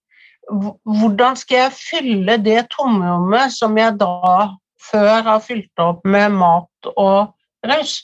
hvordan 0.50 1.36
skal 1.38 1.66
jeg 1.66 1.76
fylle 1.76 2.36
det 2.42 2.66
tomrommet 2.74 3.54
som 3.54 3.76
jeg 3.78 3.96
da 4.00 4.48
før 4.82 5.22
har 5.28 5.44
fylt 5.44 5.82
opp 5.82 6.02
med 6.04 6.34
mat 6.34 6.90
og 6.96 7.34
raus? 7.68 8.00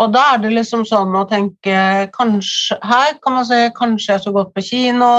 Og 0.00 0.10
da 0.14 0.24
er 0.34 0.40
det 0.42 0.50
liksom 0.56 0.82
sånn 0.88 1.14
å 1.14 1.26
tenke 1.30 2.08
kanskje, 2.16 2.78
Her 2.82 3.14
kan 3.22 3.38
man 3.38 3.46
si 3.46 3.60
kanskje 3.76 4.12
jeg 4.12 4.24
skulle 4.24 4.40
gått 4.42 4.54
på 4.56 4.64
kino, 4.66 5.12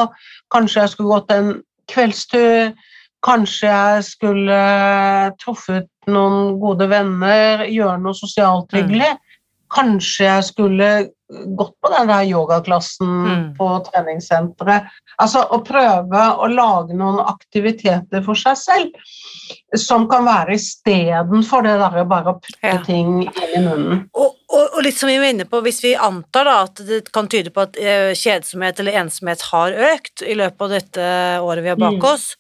kanskje 0.51 0.81
jeg 0.81 0.93
skulle 0.93 1.13
gått 1.15 1.31
en 1.31 1.51
kveldstur, 1.91 2.73
kanskje 3.25 3.69
jeg 3.71 4.03
skulle 4.09 4.59
truffet 5.41 5.89
noen 6.11 6.59
gode 6.61 6.89
venner, 6.91 7.63
gjøre 7.71 8.01
noe 8.03 8.17
sosialt 8.17 8.67
mm. 8.73 8.77
hyggelig. 8.81 9.13
Kanskje 9.73 10.27
jeg 10.27 10.47
skulle 10.51 10.89
gått 11.29 11.73
på 11.81 11.89
den 11.89 12.07
der 12.07 12.25
yogaklassen 12.29 13.13
mm. 13.25 13.45
på 13.57 13.69
treningssenteret. 13.87 14.89
Altså 15.21 15.41
å 15.55 15.61
prøve 15.65 16.25
å 16.37 16.49
lage 16.51 16.97
noen 16.97 17.21
aktiviteter 17.23 18.21
for 18.25 18.37
seg 18.37 18.59
selv 18.59 19.77
som 19.77 20.07
kan 20.09 20.25
være 20.27 20.55
istedenfor 20.57 21.65
det 21.65 21.75
derre 21.81 22.05
bare 22.09 22.33
å 22.33 22.39
putte 22.39 22.73
ja. 22.75 22.81
ting 22.85 23.23
inn 23.25 23.55
i 23.55 23.63
munnen. 23.63 24.03
Og, 24.13 24.37
og, 24.53 24.77
og 24.77 24.85
litt 24.85 24.97
som 24.97 25.09
vi 25.09 25.17
var 25.21 25.33
inne 25.33 25.47
på, 25.49 25.61
hvis 25.65 25.81
vi 25.85 25.95
antar 25.97 26.49
da 26.49 26.59
at 26.67 26.83
det 26.87 27.01
kan 27.15 27.29
tyde 27.31 27.53
på 27.55 27.65
at 27.65 27.79
eh, 27.81 28.11
kjedsomhet 28.17 28.79
eller 28.81 29.01
ensomhet 29.01 29.43
har 29.51 29.75
økt 29.93 30.25
i 30.25 30.37
løpet 30.37 30.67
av 30.67 30.77
dette 30.77 31.09
året 31.41 31.65
vi 31.65 31.73
har 31.73 31.81
bak 31.81 31.95
Mm. 31.95 32.07
oss, 32.09 32.33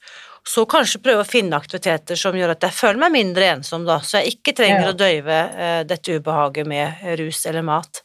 så 0.45 0.65
kanskje 0.69 1.01
prøve 1.01 1.23
å 1.23 1.27
finne 1.27 1.57
aktiviteter 1.57 2.17
som 2.19 2.35
gjør 2.37 2.53
at 2.53 2.65
jeg 2.67 2.75
føler 2.75 2.99
meg 3.05 3.13
mindre 3.15 3.47
ensom, 3.55 3.85
da, 3.87 3.99
så 4.03 4.19
jeg 4.19 4.35
ikke 4.35 4.53
trenger 4.57 4.89
Ja. 4.89 4.91
å 4.91 4.97
døyve 4.99 5.37
eh, 5.57 5.83
dette 5.87 6.17
ubehaget 6.19 6.67
med 6.67 7.05
rus 7.19 7.45
eller 7.45 7.65
mat. 7.65 8.03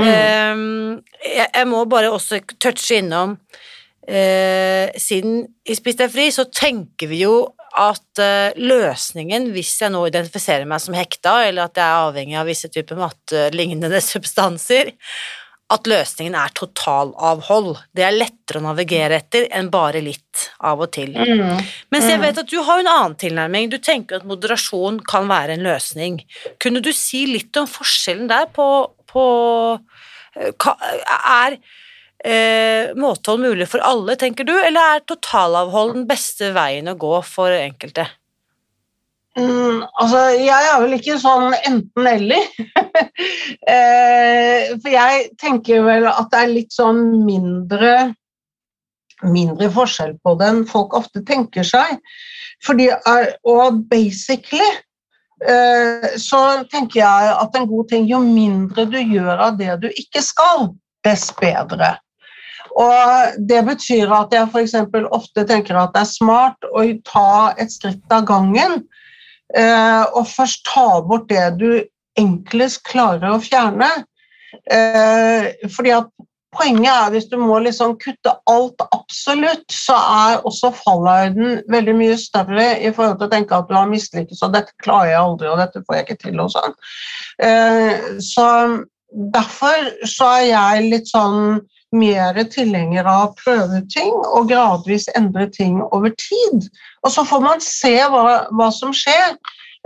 Mm. 0.00 1.00
Jeg, 1.24 1.66
må 1.68 1.84
bare 1.90 2.10
også 2.12 2.40
touche 2.58 2.98
innom 3.00 3.36
eh, 4.08 4.90
Siden 5.00 5.42
i 5.68 5.76
Spis 5.78 5.98
deg 6.00 6.12
fri, 6.12 6.28
så 6.34 6.46
tenker 6.50 7.10
vi 7.10 7.22
jo 7.24 7.34
at 7.78 8.18
eh, 8.18 8.56
løsningen, 8.58 9.50
hvis 9.54 9.76
jeg 9.84 9.92
nå 9.94 10.00
identifiserer 10.08 10.66
meg 10.66 10.82
som 10.82 10.96
hekta, 10.98 11.36
eller 11.46 11.68
at 11.68 11.78
jeg 11.78 11.86
er 11.86 12.08
avhengig 12.08 12.40
av 12.40 12.48
visse 12.50 12.70
typer 12.72 12.98
mattelignende 12.98 14.00
substanser, 14.12 14.90
at 15.70 15.86
løsningen 15.86 16.34
er 16.34 16.50
totalavhold. 16.58 17.76
Det 17.94 18.02
er 18.02 18.16
lettere 18.16 18.58
å 18.58 18.64
navigere 18.64 19.20
etter 19.20 19.44
enn 19.54 19.68
bare 19.70 20.00
litt 20.02 20.48
av 20.66 20.80
og 20.82 20.90
til. 20.96 21.12
Mm. 21.14 21.60
Mens 21.94 22.08
jeg 22.10 22.18
Mm. 22.18 22.24
vet 22.24 22.40
at 22.42 22.50
du 22.50 22.56
har 22.66 22.80
en 22.82 22.90
annen 22.90 23.14
tilnærming. 23.14 23.70
Du 23.70 23.78
tenker 23.78 24.18
at 24.18 24.26
moderasjon 24.26 24.98
kan 25.06 25.28
være 25.30 25.54
en 25.54 25.62
løsning. 25.62 26.24
Kunne 26.58 26.82
du 26.82 26.90
si 26.90 27.22
litt 27.30 27.54
om 27.56 27.70
forskjellen 27.70 28.26
der 28.26 28.50
på, 28.50 28.66
på 29.06 29.24
Er 30.36 31.56
eh, 32.24 32.92
måtehold 32.98 33.42
mulig 33.42 33.68
for 33.70 33.82
alle, 33.84 34.16
tenker 34.20 34.46
du, 34.48 34.54
eller 34.58 34.96
er 34.96 35.04
totalavhold 35.08 35.94
den 35.98 36.08
beste 36.10 36.52
veien 36.56 36.90
å 36.92 36.98
gå 37.00 37.14
for 37.26 37.54
enkelte? 37.54 38.06
Mm, 39.38 39.84
altså, 39.94 40.24
jeg 40.42 40.70
er 40.72 40.80
vel 40.82 40.96
ikke 40.96 41.18
sånn 41.22 41.54
enten-eller. 41.58 42.48
eh, 43.74 44.72
for 44.74 44.90
jeg 44.90 45.28
tenker 45.40 45.84
vel 45.86 46.08
at 46.10 46.32
det 46.32 46.40
er 46.40 46.54
litt 46.56 46.74
sånn 46.74 47.04
mindre 47.26 48.10
mindre 49.20 49.68
forskjell 49.72 50.14
på 50.24 50.34
det 50.40 50.46
enn 50.48 50.62
folk 50.68 50.94
ofte 50.96 51.22
tenker 51.28 51.66
seg. 51.66 51.98
Fordi, 52.64 52.90
er- 53.08 53.34
og 53.48 53.82
basically 53.90 54.64
eh, 54.64 54.80
så 56.20 56.38
tenker 56.68 56.98
jeg 57.00 57.28
at 57.32 57.54
en 57.56 57.64
god 57.64 57.86
ting 57.88 58.02
Jo 58.04 58.18
mindre 58.20 58.84
du 58.84 58.98
gjør 58.98 59.40
av 59.40 59.54
det 59.56 59.78
du 59.80 59.86
ikke 59.88 60.20
skal, 60.20 60.66
dess 61.06 61.30
bedre. 61.38 61.94
Og 62.78 63.38
Det 63.48 63.60
betyr 63.66 64.12
at 64.14 64.34
jeg 64.34 64.48
f.eks. 64.52 64.74
ofte 65.10 65.44
tenker 65.48 65.78
at 65.80 65.94
det 65.94 66.04
er 66.04 66.10
smart 66.10 66.68
å 66.70 66.84
ta 67.08 67.54
et 67.58 67.72
skritt 67.72 68.14
av 68.14 68.26
gangen. 68.28 68.82
Eh, 69.56 70.04
og 70.14 70.28
først 70.30 70.62
ta 70.68 71.00
bort 71.02 71.28
det 71.30 71.46
du 71.58 71.82
enklest 72.20 72.84
klarer 72.86 73.34
å 73.34 73.42
fjerne. 73.42 73.88
Eh, 74.70 75.50
fordi 75.74 75.94
at 75.96 76.10
Poenget 76.50 76.90
er 76.90 77.10
hvis 77.14 77.28
du 77.30 77.36
må 77.38 77.60
liksom 77.62 77.92
kutte 78.02 78.32
alt 78.50 78.82
absolutt, 78.90 79.66
så 79.70 79.94
er 79.94 80.46
også 80.48 80.72
fallhøyden 80.74 81.60
veldig 81.70 81.94
mye 81.94 82.16
større 82.18 82.72
i 82.82 82.90
forhold 82.94 83.20
til 83.20 83.28
å 83.28 83.32
tenke 83.34 83.58
at 83.58 83.68
du 83.68 83.76
har 83.78 83.90
mislykkes 83.90 84.42
og 84.42 84.56
dette 84.56 84.74
klarer 84.82 85.12
jeg 85.12 85.20
aldri 85.20 85.50
og 85.50 85.60
dette 85.62 85.84
får 85.86 85.98
jeg 85.98 86.08
ikke 86.08 86.22
til 86.24 86.42
og 86.42 86.50
sånn. 86.56 86.74
Eh, 87.46 88.08
så 88.24 88.48
derfor 89.36 89.92
så 90.10 90.32
er 90.40 90.48
jeg 90.48 90.88
litt 90.88 91.12
sånn 91.12 91.60
mer 91.94 92.42
tilhenger 92.50 93.06
av 93.06 93.22
å 93.28 93.32
prøve 93.38 93.80
ting 93.90 94.12
og 94.14 94.50
gradvis 94.50 95.08
endre 95.18 95.48
ting 95.54 95.80
over 95.90 96.12
tid. 96.18 96.68
Og 97.02 97.14
så 97.14 97.24
får 97.26 97.46
man 97.46 97.62
se 97.64 97.96
hva, 98.10 98.44
hva 98.54 98.68
som 98.74 98.94
skjer. 98.94 99.38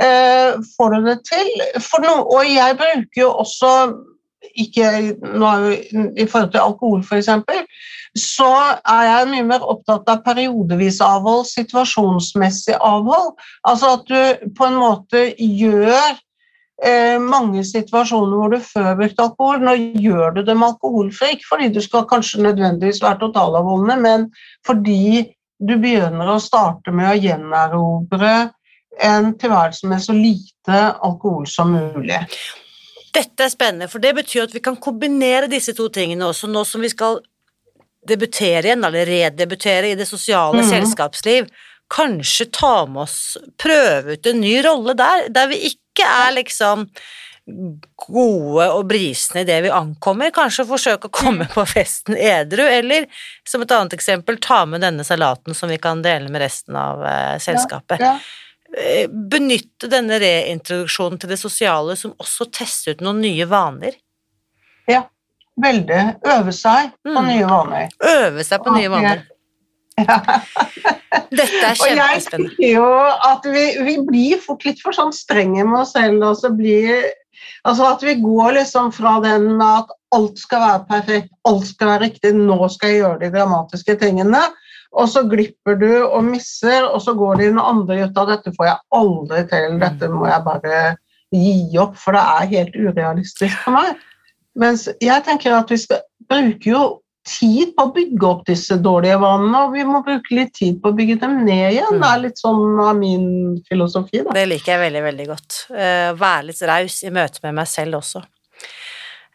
Eh, 0.03 0.57
får 0.77 0.96
du 0.96 1.09
det 1.09 1.18
til? 1.29 1.53
Noe, 2.05 2.24
og 2.24 2.48
jeg 2.48 2.77
bruker 2.81 3.20
jo 3.20 3.31
også 3.44 3.70
ikke 4.55 4.91
nå 5.21 5.49
er 5.49 5.65
jo, 5.65 6.05
I 6.17 6.27
forhold 6.27 6.53
til 6.53 6.63
alkohol, 6.63 7.05
f.eks., 7.05 7.31
så 8.15 8.51
er 8.87 9.07
jeg 9.09 9.31
mye 9.33 9.47
mer 9.49 9.65
opptatt 9.67 10.07
av 10.13 10.21
periodevis 10.27 11.01
avhold, 11.03 11.49
situasjonsmessig 11.51 12.77
avhold. 12.79 13.33
Altså 13.67 13.97
at 13.97 14.05
du 14.07 14.51
på 14.55 14.69
en 14.69 14.79
måte 14.79 15.25
gjør 15.35 16.15
eh, 16.87 17.19
mange 17.19 17.65
situasjoner 17.67 18.39
hvor 18.39 18.55
du 18.55 18.61
før 18.63 18.93
brukte 19.01 19.27
alkohol. 19.27 19.65
Nå 19.67 19.75
gjør 19.99 20.37
du 20.39 20.43
dem 20.47 20.63
alkoholfri, 20.63 21.35
ikke 21.35 21.51
fordi 21.51 21.73
du 21.75 21.83
skal 21.83 22.07
kanskje 22.11 22.45
nødvendigvis 22.47 23.03
være 23.03 23.25
totalavholdende, 23.27 23.99
men 24.07 24.29
fordi 24.67 25.25
du 25.59 25.75
begynner 25.75 26.35
å 26.35 26.43
starte 26.43 26.95
med 26.95 27.11
å 27.11 27.19
gjenerobre 27.19 28.35
en 29.03 29.33
tilværelse 29.39 29.89
med 29.91 30.03
så 30.03 30.15
lite 30.15 30.83
alkohol 31.03 31.49
som 31.51 31.75
mulig. 31.75 32.21
Dette 33.14 33.46
er 33.46 33.53
spennende, 33.53 33.88
for 33.90 34.03
det 34.03 34.14
betyr 34.16 34.48
at 34.48 34.55
vi 34.57 34.61
kan 34.64 34.77
kombinere 34.83 35.46
disse 35.50 35.74
to 35.77 35.88
tingene 35.94 36.27
også, 36.27 36.48
nå 36.50 36.64
som 36.66 36.83
vi 36.83 36.90
skal 36.92 37.20
debutere 38.09 38.66
igjen, 38.68 38.85
eller 38.85 39.07
redebutere 39.09 39.92
i 39.92 39.94
det 39.98 40.09
sosiale 40.09 40.61
Mhm. 40.62 40.70
selskapsliv. 40.72 41.48
Kanskje 41.94 42.50
ta 42.53 42.87
med 42.87 43.03
oss, 43.05 43.37
prøve 43.61 44.16
ut 44.16 44.27
en 44.27 44.40
ny 44.40 44.57
rolle 44.64 44.94
der, 44.98 45.29
der 45.29 45.46
vi 45.48 45.70
ikke 45.70 46.05
er 46.05 46.33
liksom 46.35 46.88
gode 47.46 48.66
og 48.72 48.87
brisende 48.88 49.42
i 49.42 49.48
det 49.48 49.59
vi 49.66 49.72
ankommer. 49.72 50.31
Kanskje 50.35 50.64
forsøke 50.68 51.11
å 51.11 51.12
komme 51.12 51.46
på 51.53 51.64
festen 51.68 52.16
edru, 52.16 52.62
eller 52.64 53.07
som 53.46 53.62
et 53.62 53.74
annet 53.77 53.92
eksempel, 53.92 54.38
ta 54.40 54.64
med 54.64 54.81
denne 54.81 55.05
salaten 55.05 55.55
som 55.57 55.68
vi 55.68 55.77
kan 55.79 56.00
dele 56.03 56.31
med 56.33 56.40
resten 56.40 56.77
av 56.81 57.05
eh, 57.05 57.37
selskapet. 57.38 58.00
Ja. 58.00 58.14
Eh, 58.16 58.20
benytte 59.09 59.89
denne 59.93 60.17
reintroduksjonen 60.23 61.21
til 61.23 61.31
det 61.31 61.39
sosiale 61.39 61.95
som 61.97 62.15
også 62.21 62.49
teste 62.51 62.95
ut 62.97 63.05
noen 63.05 63.21
nye 63.25 63.47
vaner. 63.51 63.95
Ja, 64.91 65.05
Veldig. 65.55 66.17
Øve 66.27 66.51
seg 66.51 66.89
på 67.07 67.13
Mm. 67.15 67.27
nye 67.29 67.45
vaner. 67.47 67.89
Øve 68.03 68.43
seg 68.43 68.65
på 68.65 68.73
nye 68.75 68.89
vaner. 68.91 69.21
vaner. 69.23 69.29
Dette 71.31 71.61
er 71.63 71.77
Og 71.81 71.87
jeg 71.87 71.99
kjempespennende. 71.99 72.51
tenker 72.57 72.73
jo 72.73 72.89
at 73.29 73.47
vi, 73.47 73.63
vi 73.87 73.95
blir 74.09 74.41
fort 74.43 74.65
litt 74.67 74.83
for 74.83 74.97
sånn 74.97 75.13
strenge 75.15 75.63
med 75.63 75.81
oss 75.85 75.93
selv. 75.95 76.25
Og 76.27 76.37
så 76.41 76.51
blir, 76.51 77.07
altså 77.69 77.87
at 77.93 78.03
vi 78.03 78.17
går 78.23 78.57
liksom 78.59 78.91
fra 78.97 79.21
den 79.23 79.61
at 79.63 79.95
alt 80.15 80.39
skal 80.43 80.65
være 80.65 80.83
perfekt, 80.91 81.31
alt 81.47 81.67
skal 81.71 81.93
være 81.95 82.09
riktig, 82.09 82.35
nå 82.35 82.59
skal 82.75 82.91
jeg 82.91 83.01
gjøre 83.05 83.21
de 83.23 83.31
dramatiske 83.39 83.97
tingene. 84.03 84.43
Og 84.95 85.09
så 85.11 85.25
glipper 85.27 85.79
du 85.81 85.91
og 86.05 86.23
misser, 86.27 86.87
og 86.87 87.01
så 87.03 87.17
går 87.19 87.41
det 87.41 87.51
inn 87.51 87.61
andre 87.61 88.05
ut 88.05 88.19
av 88.21 88.31
dette 88.31 88.53
får 88.55 88.69
jeg 88.69 88.83
aldri 89.01 89.45
til, 89.51 89.79
dette 89.83 90.11
må 90.13 90.29
jeg 90.31 90.45
bare 90.47 90.83
gi 91.35 91.79
opp, 91.83 91.97
for 91.99 92.15
det 92.15 92.23
er 92.23 92.53
helt 92.53 92.77
urealistisk 92.79 93.57
for 93.65 93.75
meg. 93.75 93.97
Mens 94.55 94.87
jeg 95.03 95.25
tenker 95.27 95.57
at 95.57 95.73
vi 95.73 95.81
skal 95.83 96.05
bruke 96.31 96.71
jo 96.71 96.85
tid 97.25 97.73
på 97.75 97.87
å 97.87 97.93
bygge 97.95 98.29
opp 98.29 98.43
disse 98.47 98.77
dårlige 98.85 99.17
vanene, 99.23 99.65
og 99.65 99.75
vi 99.75 99.85
må 99.89 100.03
bruke 100.05 100.37
litt 100.37 100.53
tid 100.59 100.79
på 100.83 100.93
å 100.93 100.97
bygge 100.97 101.17
dem 101.23 101.41
ned 101.47 101.73
igjen. 101.73 101.99
Det 102.03 102.11
er 102.11 102.23
litt 102.27 102.41
sånn 102.41 102.81
av 102.85 102.93
min 102.99 103.27
filosofi, 103.69 104.21
da. 104.27 104.35
Det 104.37 104.45
liker 104.51 104.75
jeg 104.75 104.83
veldig, 104.85 105.03
veldig 105.09 105.29
godt. 105.31 105.61
Eh, 105.73 106.11
være 106.21 106.51
litt 106.51 106.63
raus 106.69 107.01
i 107.03 107.13
møte 107.15 107.43
med 107.47 107.57
meg 107.59 107.71
selv 107.71 108.01
også. 108.03 108.23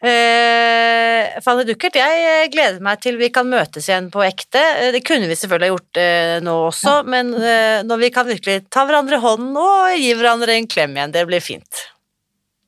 Eh, 0.00 1.40
Fanny 1.44 1.66
Duckert, 1.68 1.98
jeg 2.00 2.20
eh, 2.24 2.46
gleder 2.48 2.80
meg 2.80 3.02
til 3.04 3.18
vi 3.20 3.28
kan 3.32 3.48
møtes 3.50 3.84
igjen 3.90 4.08
på 4.12 4.22
ekte. 4.24 4.62
Eh, 4.80 4.92
Det 4.94 5.02
kunne 5.04 5.28
vi 5.28 5.36
selvfølgelig 5.36 5.68
ha 5.68 5.74
gjort 5.74 6.00
eh, 6.00 6.36
nå 6.44 6.54
også, 6.70 6.94
men 7.04 7.34
eh, 7.36 7.82
når 7.84 8.00
vi 8.06 8.10
kan 8.14 8.28
virkelig 8.28 8.62
ta 8.72 8.86
hverandre 8.88 9.18
i 9.18 9.24
hånden 9.24 9.58
og 9.60 9.98
gi 10.00 10.14
hverandre 10.16 10.56
en 10.56 10.68
klem 10.72 10.96
igjen, 10.96 11.12
det 11.12 11.26
blir 11.28 11.44
fint. 11.44 11.82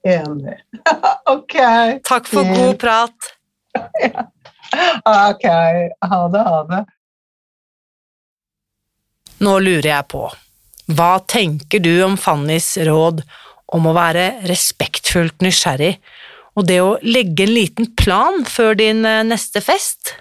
Enig. 0.05 0.59
ok. 1.37 1.57
Takk 2.05 2.29
for 2.29 2.45
yeah. 2.45 2.59
god 2.59 2.79
prat. 2.83 3.33
Ok. 5.05 5.42
Ha 5.45 6.18
det, 6.33 6.42
ha 6.49 6.59
det. 6.64 6.79
Nå 9.45 9.59
lurer 9.61 9.88
jeg 9.90 10.07
på, 10.09 10.23
hva 10.97 11.11
tenker 11.29 11.83
du 11.85 11.90
om 12.07 12.14
Fannys 12.16 12.71
råd 12.87 13.21
om 13.77 13.88
å 13.90 13.92
være 13.97 14.47
respektfullt 14.49 15.45
nysgjerrig, 15.45 15.97
og 16.59 16.67
det 16.69 16.81
å 16.85 16.97
legge 17.05 17.47
en 17.47 17.55
liten 17.55 17.88
plan 17.99 18.43
før 18.49 18.77
din 18.79 19.05
eh, 19.09 19.23
neste 19.27 19.62
fest? 19.65 20.15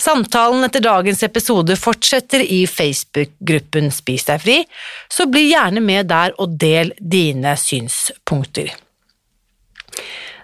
Samtalen 0.00 0.64
etter 0.64 0.80
dagens 0.80 1.20
episode 1.26 1.74
fortsetter 1.76 2.40
i 2.40 2.62
Facebook-gruppen 2.70 3.90
Spis 3.92 4.24
deg 4.30 4.40
fri, 4.40 4.60
så 5.12 5.26
bli 5.28 5.50
gjerne 5.50 5.82
med 5.84 6.08
der 6.08 6.32
og 6.40 6.54
del 6.60 6.94
dine 6.96 7.52
synspunkter. 7.60 8.70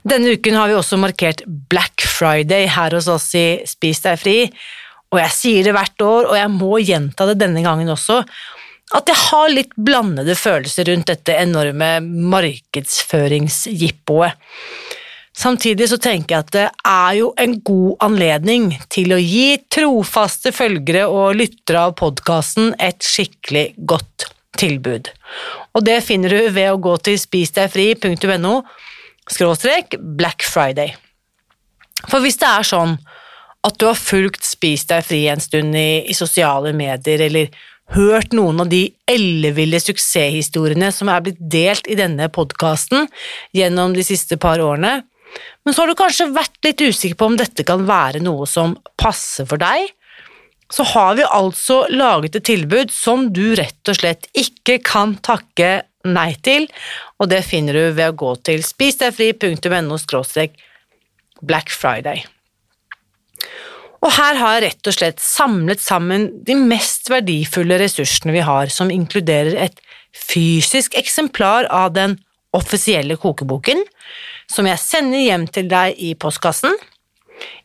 Denne 0.06 0.36
uken 0.36 0.58
har 0.58 0.68
vi 0.70 0.76
også 0.76 0.98
markert 1.00 1.40
Black 1.46 2.04
Friday 2.04 2.68
her 2.70 2.94
hos 2.94 3.08
oss 3.10 3.30
i 3.38 3.62
Spis 3.66 4.04
deg 4.04 4.20
fri, 4.20 4.36
og 5.14 5.22
jeg 5.22 5.32
sier 5.32 5.66
det 5.66 5.72
hvert 5.74 6.04
år, 6.04 6.28
og 6.28 6.36
jeg 6.36 6.52
må 6.52 6.76
gjenta 6.82 7.26
det 7.30 7.38
denne 7.40 7.62
gangen 7.64 7.88
også, 7.94 8.20
at 8.94 9.08
jeg 9.10 9.18
har 9.18 9.48
litt 9.50 9.74
blandede 9.74 10.34
følelser 10.38 10.84
rundt 10.90 11.06
dette 11.10 11.34
enorme 11.34 12.00
markedsføringsjippoet. 12.34 14.32
Samtidig 15.36 15.88
så 15.90 15.98
tenker 16.00 16.32
jeg 16.32 16.40
at 16.46 16.52
det 16.54 16.68
er 16.88 17.12
jo 17.18 17.34
en 17.36 17.60
god 17.66 17.96
anledning 18.06 18.70
til 18.92 19.12
å 19.12 19.18
gi 19.20 19.58
trofaste 19.68 20.52
følgere 20.56 21.06
og 21.12 21.36
lyttere 21.36 21.80
av 21.88 21.92
podkasten 21.98 22.74
et 22.80 23.04
skikkelig 23.04 23.74
godt 23.90 24.30
tilbud. 24.56 25.10
Og 25.76 25.84
det 25.84 25.98
finner 26.06 26.32
du 26.32 26.48
ved 26.54 26.70
å 26.72 26.80
gå 26.80 26.96
til 27.04 27.18
spisdegfri.no 27.20 28.54
skråstrek 29.28 29.98
Black. 30.00 30.40
For 32.06 32.20
hvis 32.24 32.40
det 32.40 32.48
er 32.48 32.64
sånn 32.64 32.96
at 33.66 33.76
du 33.80 33.88
har 33.88 33.98
fulgt 33.98 34.46
Spis 34.46 34.86
deg 34.88 35.04
fri 35.04 35.26
en 35.28 35.42
stund 35.42 35.74
i, 35.76 36.06
i 36.06 36.14
sosiale 36.14 36.72
medier, 36.76 37.20
eller 37.26 37.50
hørt 37.94 38.34
noen 38.34 38.64
av 38.64 38.70
de 38.70 38.88
elleville 39.08 39.78
suksesshistoriene 39.82 40.90
som 40.94 41.10
er 41.12 41.22
blitt 41.24 41.38
delt 41.40 41.86
i 41.86 41.98
denne 41.98 42.28
podkasten 42.32 43.06
gjennom 43.56 43.94
de 43.94 44.04
siste 44.06 44.38
par 44.42 44.62
årene, 44.62 45.04
men 45.64 45.74
så 45.74 45.82
har 45.82 45.90
du 45.90 45.98
kanskje 45.98 46.30
vært 46.34 46.58
litt 46.64 46.82
usikker 46.82 47.18
på 47.18 47.28
om 47.30 47.38
dette 47.38 47.66
kan 47.66 47.84
være 47.86 48.22
noe 48.24 48.46
som 48.50 48.76
passer 48.98 49.48
for 49.48 49.60
deg, 49.60 49.90
så 50.72 50.82
har 50.94 51.14
vi 51.18 51.26
altså 51.26 51.84
laget 51.92 52.40
et 52.40 52.48
tilbud 52.48 52.90
som 52.94 53.28
du 53.34 53.54
rett 53.58 53.90
og 53.90 53.98
slett 54.00 54.26
ikke 54.34 54.80
kan 54.82 55.14
takke 55.22 55.84
nei 56.06 56.32
til, 56.46 56.66
og 57.18 57.30
det 57.30 57.42
finner 57.46 57.76
du 57.76 57.84
ved 57.98 58.14
å 58.14 58.18
gå 58.18 58.32
til 58.46 58.64
spisdegfri.no 58.66 59.98
Black 61.46 61.70
Friday. 61.70 62.24
Og 64.06 64.12
her 64.14 64.38
har 64.38 64.56
jeg 64.56 64.62
rett 64.68 64.88
og 64.88 64.94
slett 64.94 65.22
samlet 65.22 65.82
sammen 65.82 66.28
de 66.46 66.54
mest 66.54 67.10
verdifulle 67.10 67.78
ressursene 67.82 68.36
vi 68.36 68.44
har, 68.46 68.70
som 68.70 68.92
inkluderer 68.92 69.56
et 69.66 69.80
fysisk 70.14 70.94
eksemplar 70.98 71.66
av 71.74 71.90
den 71.96 72.14
offisielle 72.54 73.18
kokeboken, 73.18 73.82
som 74.46 74.68
jeg 74.70 74.78
sender 74.78 75.24
hjem 75.24 75.48
til 75.50 75.66
deg 75.72 75.98
i 75.98 76.12
postkassen. 76.14 76.76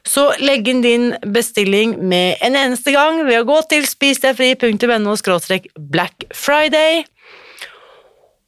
Så 0.03 0.25
legg 0.43 0.67
inn 0.67 0.81
din 0.83 1.05
bestilling 1.31 1.95
med 2.09 2.41
en 2.43 2.57
eneste 2.59 2.91
gang 2.91 3.21
ved 3.23 3.39
å 3.39 3.47
gå 3.47 3.59
til 3.71 3.85
spisdegfri.no 3.87 5.15
black 5.79 6.25
friday. 6.35 7.03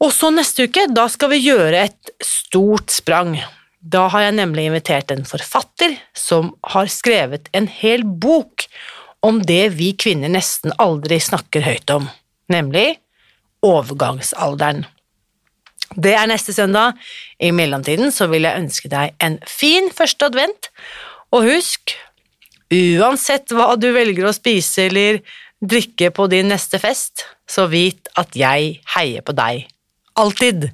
Og 0.04 0.12
så 0.12 0.32
neste 0.36 0.68
uke, 0.68 0.90
da 0.92 1.08
skal 1.10 1.32
vi 1.32 1.46
gjøre 1.46 1.86
et 1.88 2.12
stort 2.24 2.92
sprang. 2.92 3.38
Da 3.80 4.08
har 4.12 4.28
jeg 4.28 4.36
nemlig 4.42 4.68
invitert 4.68 5.14
en 5.14 5.24
forfatter 5.26 5.96
som 6.18 6.52
har 6.74 6.92
skrevet 6.92 7.48
en 7.56 7.70
hel 7.72 8.04
bok 8.04 8.68
om 9.26 9.40
det 9.42 9.70
vi 9.80 9.94
kvinner 9.98 10.30
nesten 10.30 10.76
aldri 10.82 11.22
snakker 11.24 11.64
høyt 11.66 11.90
om, 11.94 12.10
nemlig 12.52 12.98
overgangsalderen. 13.66 14.84
Det 15.94 16.16
er 16.18 16.28
neste 16.30 16.54
søndag. 16.56 16.98
I 17.40 17.52
mellomtiden 17.56 18.12
så 18.12 18.28
vil 18.32 18.48
jeg 18.48 18.64
ønske 18.64 18.92
deg 18.92 19.16
en 19.24 19.38
fin 19.50 19.92
første 19.94 20.30
advent, 20.32 20.72
og 21.36 21.46
husk, 21.48 21.94
uansett 22.74 23.54
hva 23.54 23.74
du 23.78 23.92
velger 23.94 24.28
å 24.28 24.36
spise 24.36 24.88
eller 24.90 25.22
drikke 25.62 26.12
på 26.16 26.28
din 26.32 26.50
neste 26.52 26.80
fest, 26.82 27.26
så 27.48 27.68
vit 27.72 28.10
at 28.20 28.36
jeg 28.38 28.80
heier 28.96 29.26
på 29.26 29.36
deg. 29.38 29.68
Alltid! 30.20 30.72